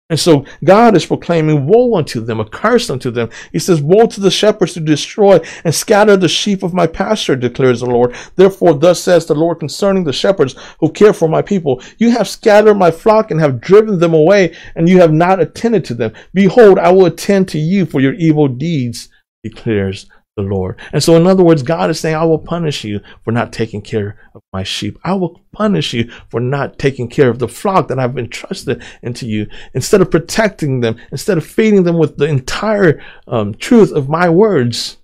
[0.07, 3.31] and so God is proclaiming woe unto them, a curse unto them.
[3.51, 7.35] He says, Woe to the shepherds to destroy and scatter the sheep of my pasture,
[7.35, 8.15] declares the Lord.
[8.35, 11.81] Therefore, thus says the Lord concerning the shepherds who care for my people.
[11.97, 15.83] You have scattered my flock and have driven them away, and you have not attended
[15.85, 16.13] to them.
[16.35, 19.09] Behold, I will attend to you for your evil deeds,
[19.43, 20.79] declares the Lord.
[20.91, 23.81] And so, in other words, God is saying, I will punish you for not taking
[23.81, 24.99] care of my sheep.
[25.03, 29.25] I will punish you for not taking care of the flock that I've entrusted into
[29.25, 29.47] you.
[29.73, 34.29] Instead of protecting them, instead of feeding them with the entire um, truth of my
[34.29, 34.97] words,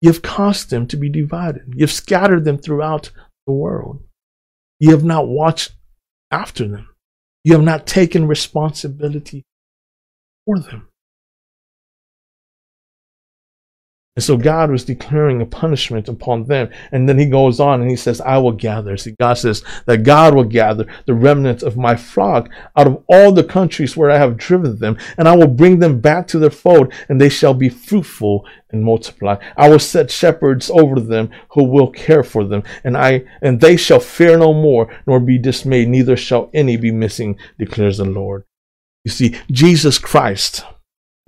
[0.00, 1.62] you've caused them to be divided.
[1.74, 3.10] You've scattered them throughout
[3.46, 4.02] the world.
[4.78, 5.72] You have not watched
[6.30, 6.88] after them.
[7.44, 9.42] You have not taken responsibility
[10.44, 10.88] for them.
[14.14, 16.68] And so God was declaring a punishment upon them.
[16.90, 18.98] And then he goes on and he says, I will gather.
[18.98, 23.32] See, God says that God will gather the remnants of my flock out of all
[23.32, 26.50] the countries where I have driven them, and I will bring them back to their
[26.50, 29.36] fold, and they shall be fruitful and multiply.
[29.56, 33.78] I will set shepherds over them who will care for them, and I and they
[33.78, 38.44] shall fear no more, nor be dismayed, neither shall any be missing, declares the Lord.
[39.04, 40.64] You see, Jesus Christ,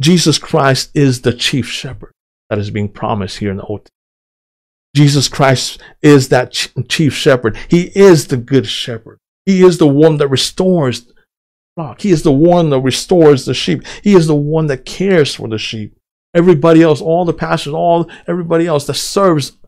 [0.01, 2.12] Jesus Christ is the chief shepherd
[2.51, 3.89] that is being promised here in the Old
[4.95, 6.53] Jesus Christ is that
[6.89, 7.59] chief shepherd.
[7.69, 9.19] He is the good shepherd.
[9.45, 11.15] He is the one that restores the
[11.77, 12.01] flock.
[12.01, 13.85] He is the one that restores the sheep.
[14.03, 15.97] He is the one that cares for the sheep.
[16.33, 19.59] Everybody else, all the pastors, all everybody else that serves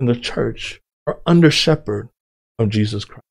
[0.00, 2.10] in the church are under shepherd
[2.58, 3.24] of Jesus Christ.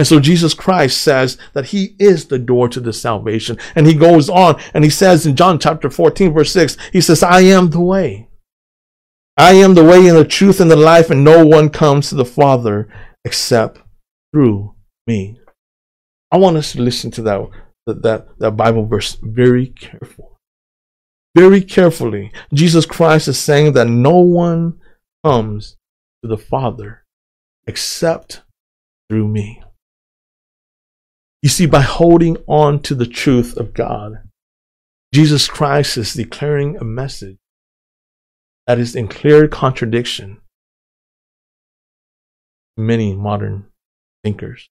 [0.00, 3.58] And so Jesus Christ says that he is the door to the salvation.
[3.74, 7.22] And he goes on and he says in John chapter 14, verse 6, he says,
[7.22, 8.30] I am the way.
[9.36, 12.14] I am the way and the truth and the life, and no one comes to
[12.14, 12.88] the Father
[13.26, 13.82] except
[14.32, 14.74] through
[15.06, 15.38] me.
[16.32, 17.50] I want us to listen to that,
[17.86, 20.38] that, that Bible verse very careful.
[21.36, 22.32] Very carefully.
[22.54, 24.80] Jesus Christ is saying that no one
[25.22, 25.76] comes
[26.22, 27.04] to the Father
[27.66, 28.44] except
[29.10, 29.62] through me.
[31.42, 34.28] You see, by holding on to the truth of God,
[35.14, 37.38] Jesus Christ is declaring a message
[38.66, 40.40] that is in clear contradiction
[42.76, 43.66] many modern
[44.22, 44.68] thinkers.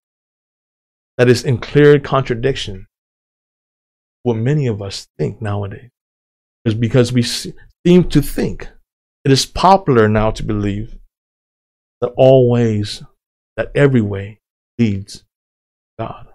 [1.17, 2.88] That is in clear contradiction
[4.24, 5.89] what many of us think nowadays.
[6.65, 8.70] Is because we seem to think
[9.24, 10.97] it is popular now to believe
[12.01, 13.03] that all ways,
[13.57, 14.39] that every way
[14.78, 15.24] leads
[15.97, 16.29] God.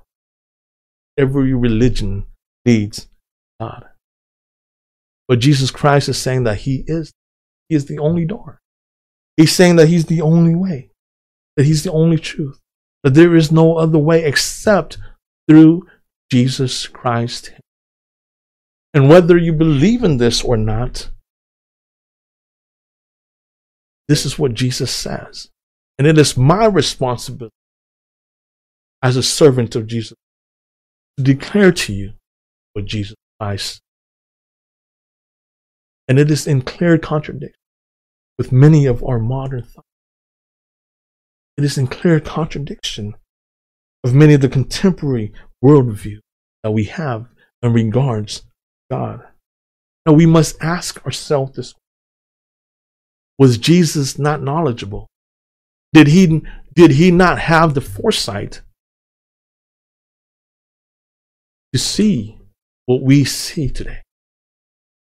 [1.17, 2.27] Every religion
[2.65, 3.09] leads
[3.61, 3.87] God.
[5.29, 7.13] But Jesus Christ is saying that He is,
[7.69, 8.61] He is the only door.
[9.37, 10.91] He's saying that He's the only way,
[11.57, 12.61] that He's the only truth,
[13.03, 14.99] that there is no other way except
[15.49, 15.87] through
[16.31, 17.53] Jesus Christ.
[18.93, 21.11] And whether you believe in this or not,
[24.09, 25.49] this is what Jesus says.
[25.99, 27.55] And it is my responsibility
[29.03, 30.17] as a servant of Jesus
[31.17, 32.13] to declare to you
[32.73, 33.81] what Jesus Christ.
[36.09, 37.61] And it is in clear contradiction
[38.37, 39.87] with many of our modern thoughts.
[41.57, 43.15] It is in clear contradiction
[44.03, 45.33] of many of the contemporary
[45.65, 46.19] worldview
[46.63, 47.27] that we have
[47.63, 48.47] in regards to
[48.91, 49.23] God.
[50.05, 51.75] Now we must ask ourselves this
[53.39, 55.09] was Jesus not knowledgeable?
[55.93, 56.43] Did he,
[56.75, 58.63] did he not have the foresight
[61.75, 62.39] to see
[62.87, 64.01] what we see today?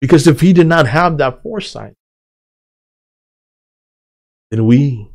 [0.02, 1.94] Because if he did not have that foresight,
[4.50, 5.10] then we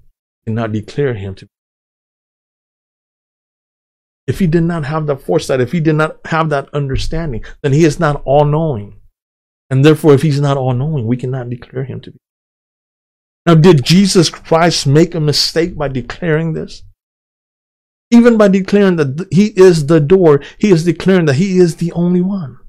[0.48, 1.52] cannot declare him to be.
[4.26, 7.72] If he did not have that foresight, if he did not have that understanding, then
[7.72, 9.00] he is not all knowing.
[9.70, 12.18] And therefore, if he's not all knowing, we cannot declare him to be.
[13.46, 16.82] Now, did Jesus Christ make a mistake by declaring this?
[18.14, 21.92] Even by declaring that he is the door, he is declaring that he is the
[21.94, 22.60] only one.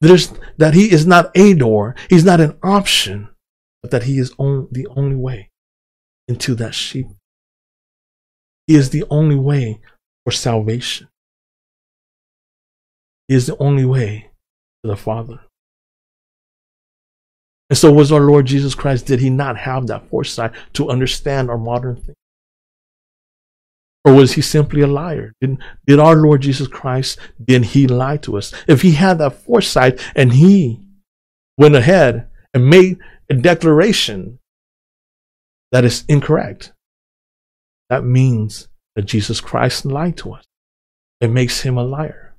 [0.00, 3.28] There's, that he is not a door, he's not an option,
[3.82, 5.50] but that he is on, the only way
[6.28, 7.08] into that sheep.
[8.68, 9.80] He is the only way
[10.24, 11.08] for salvation.
[13.26, 14.30] He is the only way
[14.84, 15.40] to the Father.
[17.70, 19.06] And so was our Lord Jesus Christ.
[19.06, 22.14] Did he not have that foresight to understand our modern thing?
[24.06, 25.32] Or was he simply a liar?
[25.40, 28.54] Did, did our Lord Jesus Christ, did he lie to us?
[28.68, 30.86] If he had that foresight and he
[31.58, 32.98] went ahead and made
[33.28, 34.38] a declaration
[35.72, 36.72] that is incorrect,
[37.90, 40.44] that means that Jesus Christ lied to us.
[41.20, 42.36] It makes him a liar.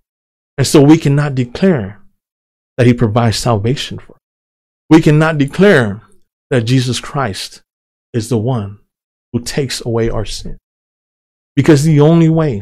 [0.57, 2.01] And so we cannot declare
[2.77, 4.21] that he provides salvation for us.
[4.89, 6.01] We cannot declare
[6.49, 7.61] that Jesus Christ
[8.13, 8.79] is the one
[9.33, 10.57] who takes away our sin.
[11.57, 12.61] Because the only way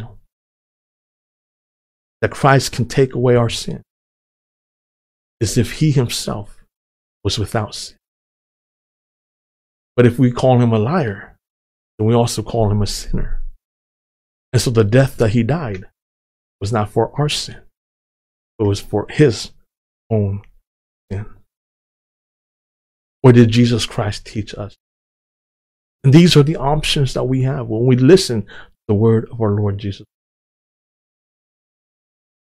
[2.22, 3.82] that Christ can take away our sin
[5.42, 6.64] is if he himself
[7.22, 7.98] was without sin.
[9.98, 11.38] But if we call him a liar,
[12.00, 13.42] then we also call him a sinner.
[14.54, 15.88] And so the death that he died
[16.62, 17.60] was not for our sin,
[18.58, 19.52] but was for his
[20.10, 20.42] own
[21.12, 21.26] sin.
[23.20, 24.78] What did Jesus Christ teach us?
[26.06, 28.48] And these are the options that we have when we listen
[28.88, 30.06] the word of our Lord Jesus.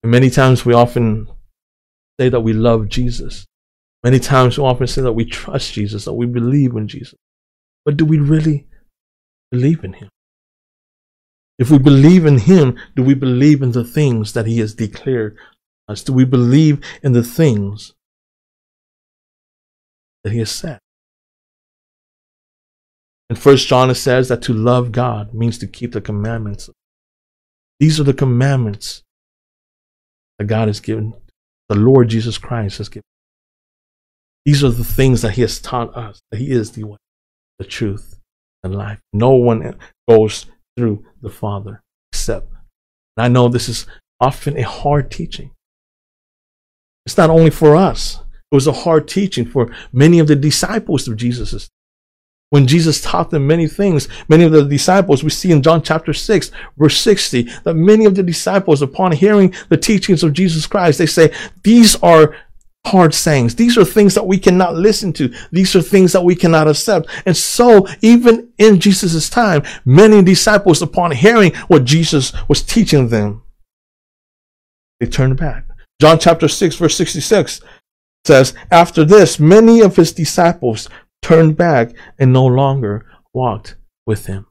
[0.02, 1.28] And many times we often
[2.18, 3.46] say that we love Jesus.
[4.02, 7.14] Many times we often say that we trust Jesus, that we believe in Jesus.
[7.84, 8.66] But do we really
[9.50, 10.08] believe in him?
[11.58, 15.36] If we believe in him, do we believe in the things that he has declared
[15.86, 16.02] us?
[16.02, 17.92] Do we believe in the things
[20.24, 20.78] that he has said.
[23.32, 26.68] In First John it says that to love God means to keep the commandments.
[27.80, 29.04] These are the commandments
[30.38, 31.14] that God has given,
[31.70, 33.06] the Lord Jesus Christ has given.
[34.44, 36.98] These are the things that He has taught us that He is the way,
[37.58, 38.20] the truth,
[38.62, 39.00] and life.
[39.14, 40.44] No one goes
[40.76, 41.80] through the Father
[42.12, 42.50] except.
[43.16, 43.86] And I know this is
[44.20, 45.52] often a hard teaching.
[47.06, 48.20] It's not only for us,
[48.50, 51.70] it was a hard teaching for many of the disciples of Jesus.
[52.52, 56.12] When Jesus taught them many things, many of the disciples, we see in John chapter
[56.12, 60.98] 6, verse 60, that many of the disciples, upon hearing the teachings of Jesus Christ,
[60.98, 61.32] they say,
[61.62, 62.36] These are
[62.84, 63.54] hard sayings.
[63.54, 65.32] These are things that we cannot listen to.
[65.50, 67.08] These are things that we cannot accept.
[67.24, 73.44] And so, even in Jesus' time, many disciples, upon hearing what Jesus was teaching them,
[75.00, 75.64] they turned back.
[76.02, 77.62] John chapter 6, verse 66
[78.26, 80.90] says, After this, many of his disciples
[81.22, 84.46] turned back and no longer walked with him.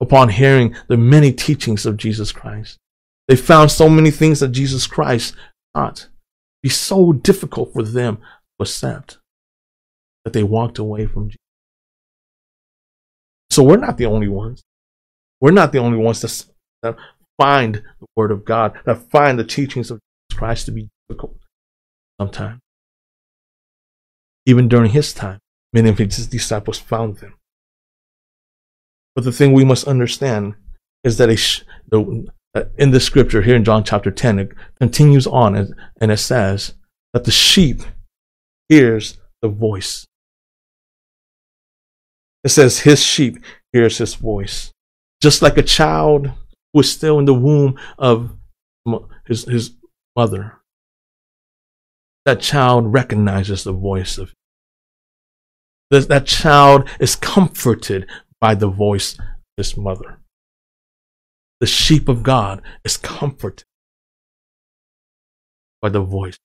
[0.00, 2.76] Upon hearing the many teachings of Jesus Christ,
[3.28, 5.34] they found so many things that Jesus Christ
[5.74, 6.08] taught
[6.62, 8.22] be so difficult for them to
[8.62, 9.18] accept
[10.24, 11.38] that they walked away from Jesus.
[13.50, 14.62] So we're not the only ones.
[15.40, 16.96] We're not the only ones that,
[17.38, 21.36] find the Word of God, that find the teachings of Jesus Christ to be difficult
[22.20, 22.60] sometimes.
[24.46, 25.40] Even during his time,
[25.72, 27.34] many of his disciples found them.
[29.14, 30.54] But the thing we must understand
[31.02, 35.26] is that sh- the, uh, in the scripture here in John chapter 10, it continues
[35.26, 36.74] on and, and it says
[37.12, 37.82] that the sheep
[38.68, 40.06] hears the voice.
[42.44, 43.38] It says his sheep
[43.72, 44.72] hears his voice.
[45.20, 46.30] Just like a child
[46.72, 48.36] who is still in the womb of
[49.26, 49.72] his, his
[50.14, 50.55] mother.
[52.26, 54.34] That child recognizes the voice of
[55.90, 58.06] that, that child is comforted
[58.40, 59.24] by the voice of
[59.56, 60.18] his mother.
[61.60, 63.64] The sheep of God is comforted
[65.80, 66.38] by the voice.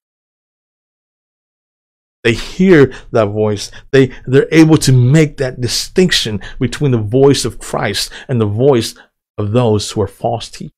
[2.23, 3.71] They hear that voice.
[3.91, 8.93] They, they're able to make that distinction between the voice of Christ and the voice
[9.37, 10.71] of those who are false teachers.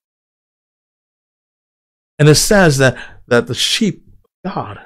[2.17, 2.97] And it says that,
[3.27, 4.07] that the sheep
[4.45, 4.79] of God,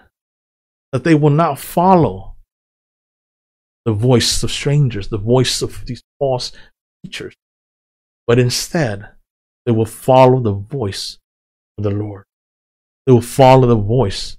[0.92, 2.36] that they will not follow
[3.86, 6.52] the voice of strangers, the voice of these false
[7.04, 7.34] teachers,
[8.26, 9.10] but instead
[9.66, 11.18] they will follow the voice
[11.78, 12.26] of the Lord.
[13.06, 14.38] They will follow the voice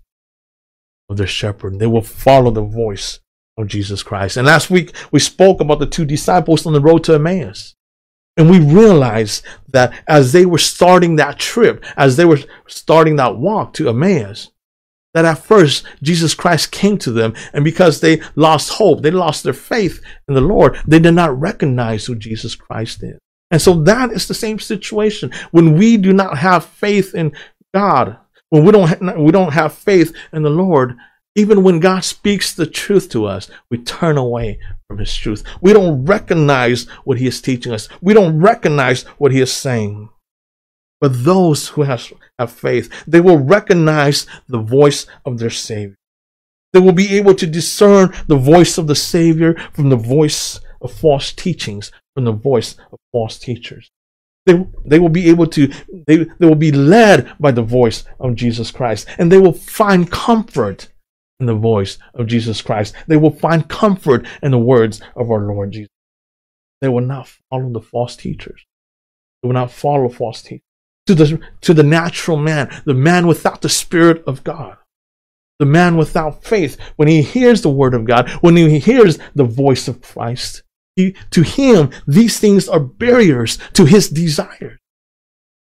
[1.09, 1.79] of their shepherd.
[1.79, 3.21] They will follow the voice
[3.57, 4.37] of Jesus Christ.
[4.37, 7.75] And last week we spoke about the two disciples on the road to Emmaus.
[8.37, 13.37] And we realized that as they were starting that trip, as they were starting that
[13.37, 14.53] walk to Emmaus,
[15.15, 19.43] that at first Jesus Christ came to them, and because they lost hope, they lost
[19.43, 23.19] their faith in the Lord, they did not recognize who Jesus Christ is.
[23.51, 25.33] And so that is the same situation.
[25.51, 27.33] When we do not have faith in
[27.75, 28.19] God,
[28.51, 30.97] when we don't ha- we don't have faith in the Lord,
[31.35, 35.45] even when God speaks the truth to us, we turn away from His truth.
[35.61, 37.89] We don't recognize what He is teaching us.
[38.01, 40.11] We don't recognize what He is saying.
[41.01, 45.97] But those who have, have faith, they will recognize the voice of their Savior.
[46.73, 50.93] They will be able to discern the voice of the Savior from the voice of
[50.93, 53.91] false teachings, from the voice of false teachers.
[54.45, 55.69] They, they will be able to,
[56.07, 60.11] they, they will be led by the voice of Jesus Christ, and they will find
[60.11, 60.89] comfort
[61.41, 62.95] in the voice of Jesus Christ.
[63.07, 65.89] They will find comfort in the words of our Lord Jesus.
[66.81, 68.65] They will not follow the false teachers.
[69.43, 70.68] They will not follow false teachers
[71.09, 74.77] to the, to the natural man, the man without the Spirit of God,
[75.59, 76.77] the man without faith.
[76.97, 80.63] When he hears the Word of God, when he hears the voice of Christ,
[80.97, 84.79] he, to him, these things are barriers to his desires.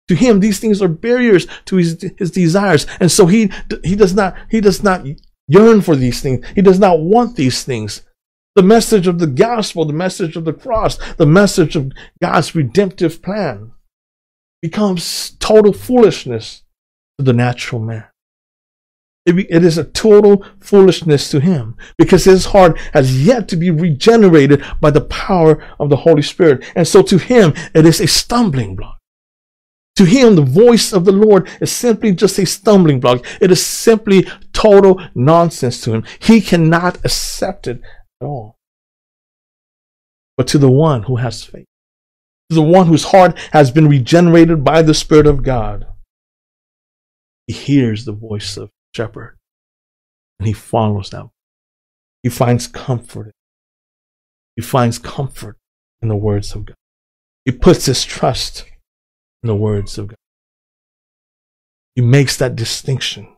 [0.09, 2.85] To him, these things are barriers to his, his desires.
[2.99, 3.49] And so he,
[3.85, 5.05] he does not, he does not
[5.47, 6.45] yearn for these things.
[6.53, 8.01] He does not want these things.
[8.55, 13.21] The message of the gospel, the message of the cross, the message of God's redemptive
[13.21, 13.71] plan
[14.61, 16.63] becomes total foolishness
[17.17, 18.05] to the natural man.
[19.25, 23.69] It, it is a total foolishness to him because his heart has yet to be
[23.69, 26.63] regenerated by the power of the Holy Spirit.
[26.75, 28.97] And so to him, it is a stumbling block.
[29.97, 33.25] To him, the voice of the Lord is simply just a stumbling block.
[33.41, 36.05] It is simply total nonsense to him.
[36.19, 37.81] He cannot accept it
[38.21, 38.55] at all.
[40.37, 41.65] But to the one who has faith,
[42.49, 45.85] the one whose heart has been regenerated by the Spirit of God.
[47.47, 49.37] He hears the voice of the shepherd
[50.39, 51.31] and he follows them.
[52.23, 53.33] He finds comfort.
[54.55, 55.57] He finds comfort
[56.01, 56.75] in the words of God.
[57.45, 58.65] He puts his trust
[59.43, 60.17] in the words of God.
[61.95, 63.35] He makes that distinction.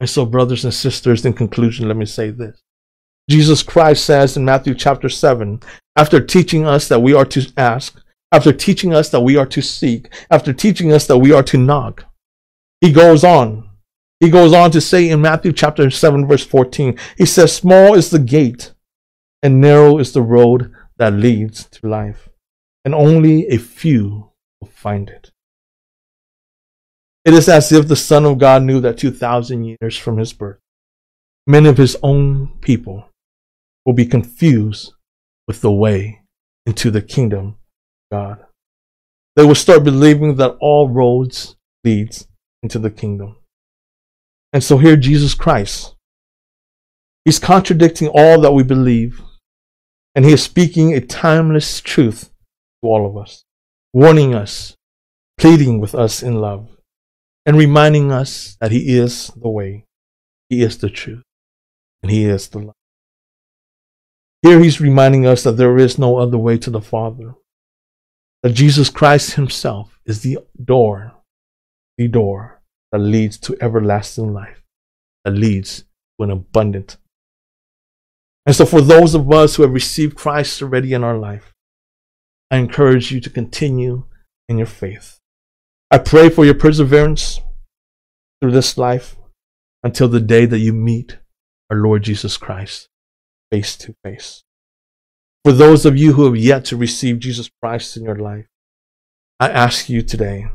[0.00, 2.60] And so, brothers and sisters, in conclusion, let me say this.
[3.28, 5.60] Jesus Christ says in Matthew chapter 7,
[5.96, 8.00] after teaching us that we are to ask,
[8.30, 11.58] after teaching us that we are to seek, after teaching us that we are to
[11.58, 12.04] knock.
[12.80, 13.68] He goes on.
[14.20, 18.10] He goes on to say in Matthew chapter 7, verse 14, he says, Small is
[18.10, 18.72] the gate,
[19.42, 22.28] and narrow is the road that leads to life,
[22.84, 25.30] and only a few will find it.
[27.24, 30.58] It is as if the Son of God knew that 2,000 years from his birth,
[31.46, 33.08] many of his own people
[33.86, 34.94] will be confused
[35.46, 36.22] with the way
[36.66, 37.56] into the kingdom
[38.10, 38.44] God.
[39.36, 42.26] They will start believing that all roads leads
[42.62, 43.36] into the kingdom.
[44.52, 45.94] And so here Jesus Christ,
[47.24, 49.20] he's contradicting all that we believe,
[50.14, 52.30] and he is speaking a timeless truth
[52.82, 53.44] to all of us,
[53.92, 54.74] warning us,
[55.36, 56.68] pleading with us in love,
[57.46, 59.84] and reminding us that he is the way,
[60.48, 61.22] he is the truth,
[62.02, 62.74] and he is the life.
[64.42, 67.34] Here he's reminding us that there is no other way to the Father.
[68.42, 71.14] That Jesus Christ himself is the door,
[71.96, 72.60] the door
[72.92, 74.62] that leads to everlasting life,
[75.24, 75.80] that leads
[76.18, 76.96] to an abundant.
[78.46, 81.52] And so, for those of us who have received Christ already in our life,
[82.50, 84.04] I encourage you to continue
[84.48, 85.18] in your faith.
[85.90, 87.40] I pray for your perseverance
[88.40, 89.16] through this life
[89.82, 91.18] until the day that you meet
[91.70, 92.88] our Lord Jesus Christ
[93.50, 94.44] face to face.
[95.44, 98.46] For those of you who have yet to receive Jesus Christ in your life,
[99.40, 100.46] I ask you today,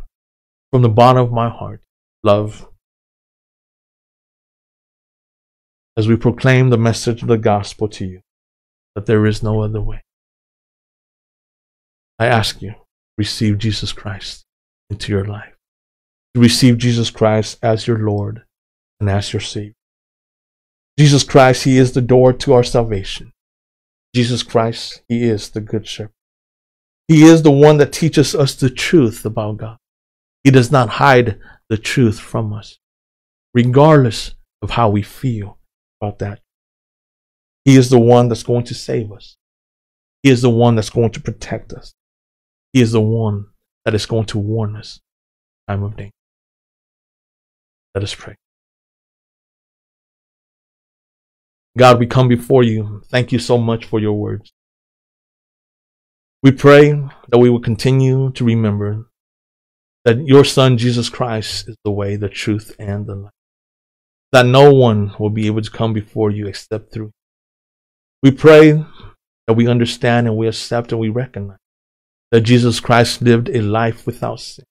[0.72, 1.82] from the bottom of my heart,
[2.24, 2.68] love,
[5.96, 8.22] as we proclaim the message of the gospel to you,
[8.96, 10.02] that there is no other way.
[12.20, 12.76] I ask you,
[13.18, 14.44] receive Jesus Christ
[14.90, 15.54] into your life.
[16.36, 18.44] To receive Jesus Christ as your Lord
[19.00, 19.74] and as your Savior.
[20.98, 23.32] Jesus Christ, He is the door to our salvation.
[24.14, 26.14] Jesus Christ, He is the Good Shepherd.
[27.08, 29.78] He is the one that teaches us the truth about God.
[30.44, 31.40] He does not hide
[31.70, 32.80] the truth from us,
[33.54, 35.58] regardless of how we feel
[36.02, 36.40] about that.
[37.66, 39.38] He is the one that's going to save us.
[40.22, 41.94] He is the one that's going to protect us.
[42.72, 43.48] He is the one
[43.86, 45.00] that is going to warn us
[45.68, 46.12] time of danger.
[47.96, 48.36] Let us pray.
[51.76, 53.02] God, we come before you.
[53.10, 54.54] Thank you so much for your words.
[56.44, 56.92] We pray
[57.30, 59.08] that we will continue to remember
[60.06, 63.32] that your Son, Jesus Christ, is the way, the truth, and the life.
[64.34, 67.12] That no one will be able to come before you except through.
[68.22, 68.74] We pray
[69.48, 71.58] that we understand and we accept and we recognize
[72.32, 74.66] that Jesus Christ lived a life without sin.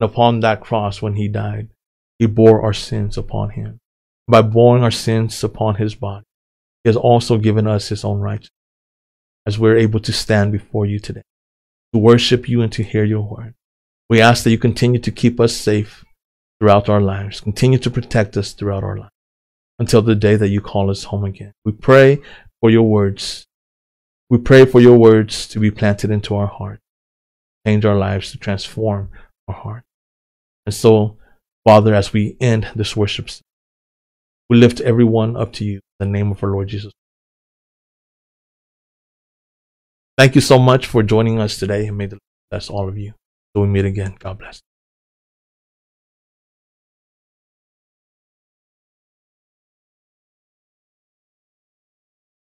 [0.00, 1.68] And upon that cross, when he died,
[2.18, 3.78] he bore our sins upon him
[4.28, 6.24] by bearing our sins upon his body.
[6.84, 8.52] He has also given us his own righteousness
[9.46, 11.22] as we're able to stand before you today,
[11.94, 13.54] to worship you and to hear your word.
[14.10, 16.04] We ask that you continue to keep us safe
[16.60, 19.12] throughout our lives, continue to protect us throughout our lives
[19.78, 21.52] until the day that you call us home again.
[21.64, 22.20] We pray
[22.60, 23.46] for your words.
[24.28, 26.80] We pray for your words to be planted into our heart,
[27.66, 29.10] change our lives, to transform
[29.46, 29.84] our heart.
[30.66, 31.16] And so,
[31.64, 33.30] Father, as we end this worship
[34.48, 36.92] we lift everyone up to you in the name of our Lord Jesus.
[40.16, 42.20] Thank you so much for joining us today and may the Lord
[42.50, 43.12] bless all of you.
[43.54, 44.16] Till we meet again.
[44.18, 44.60] God bless.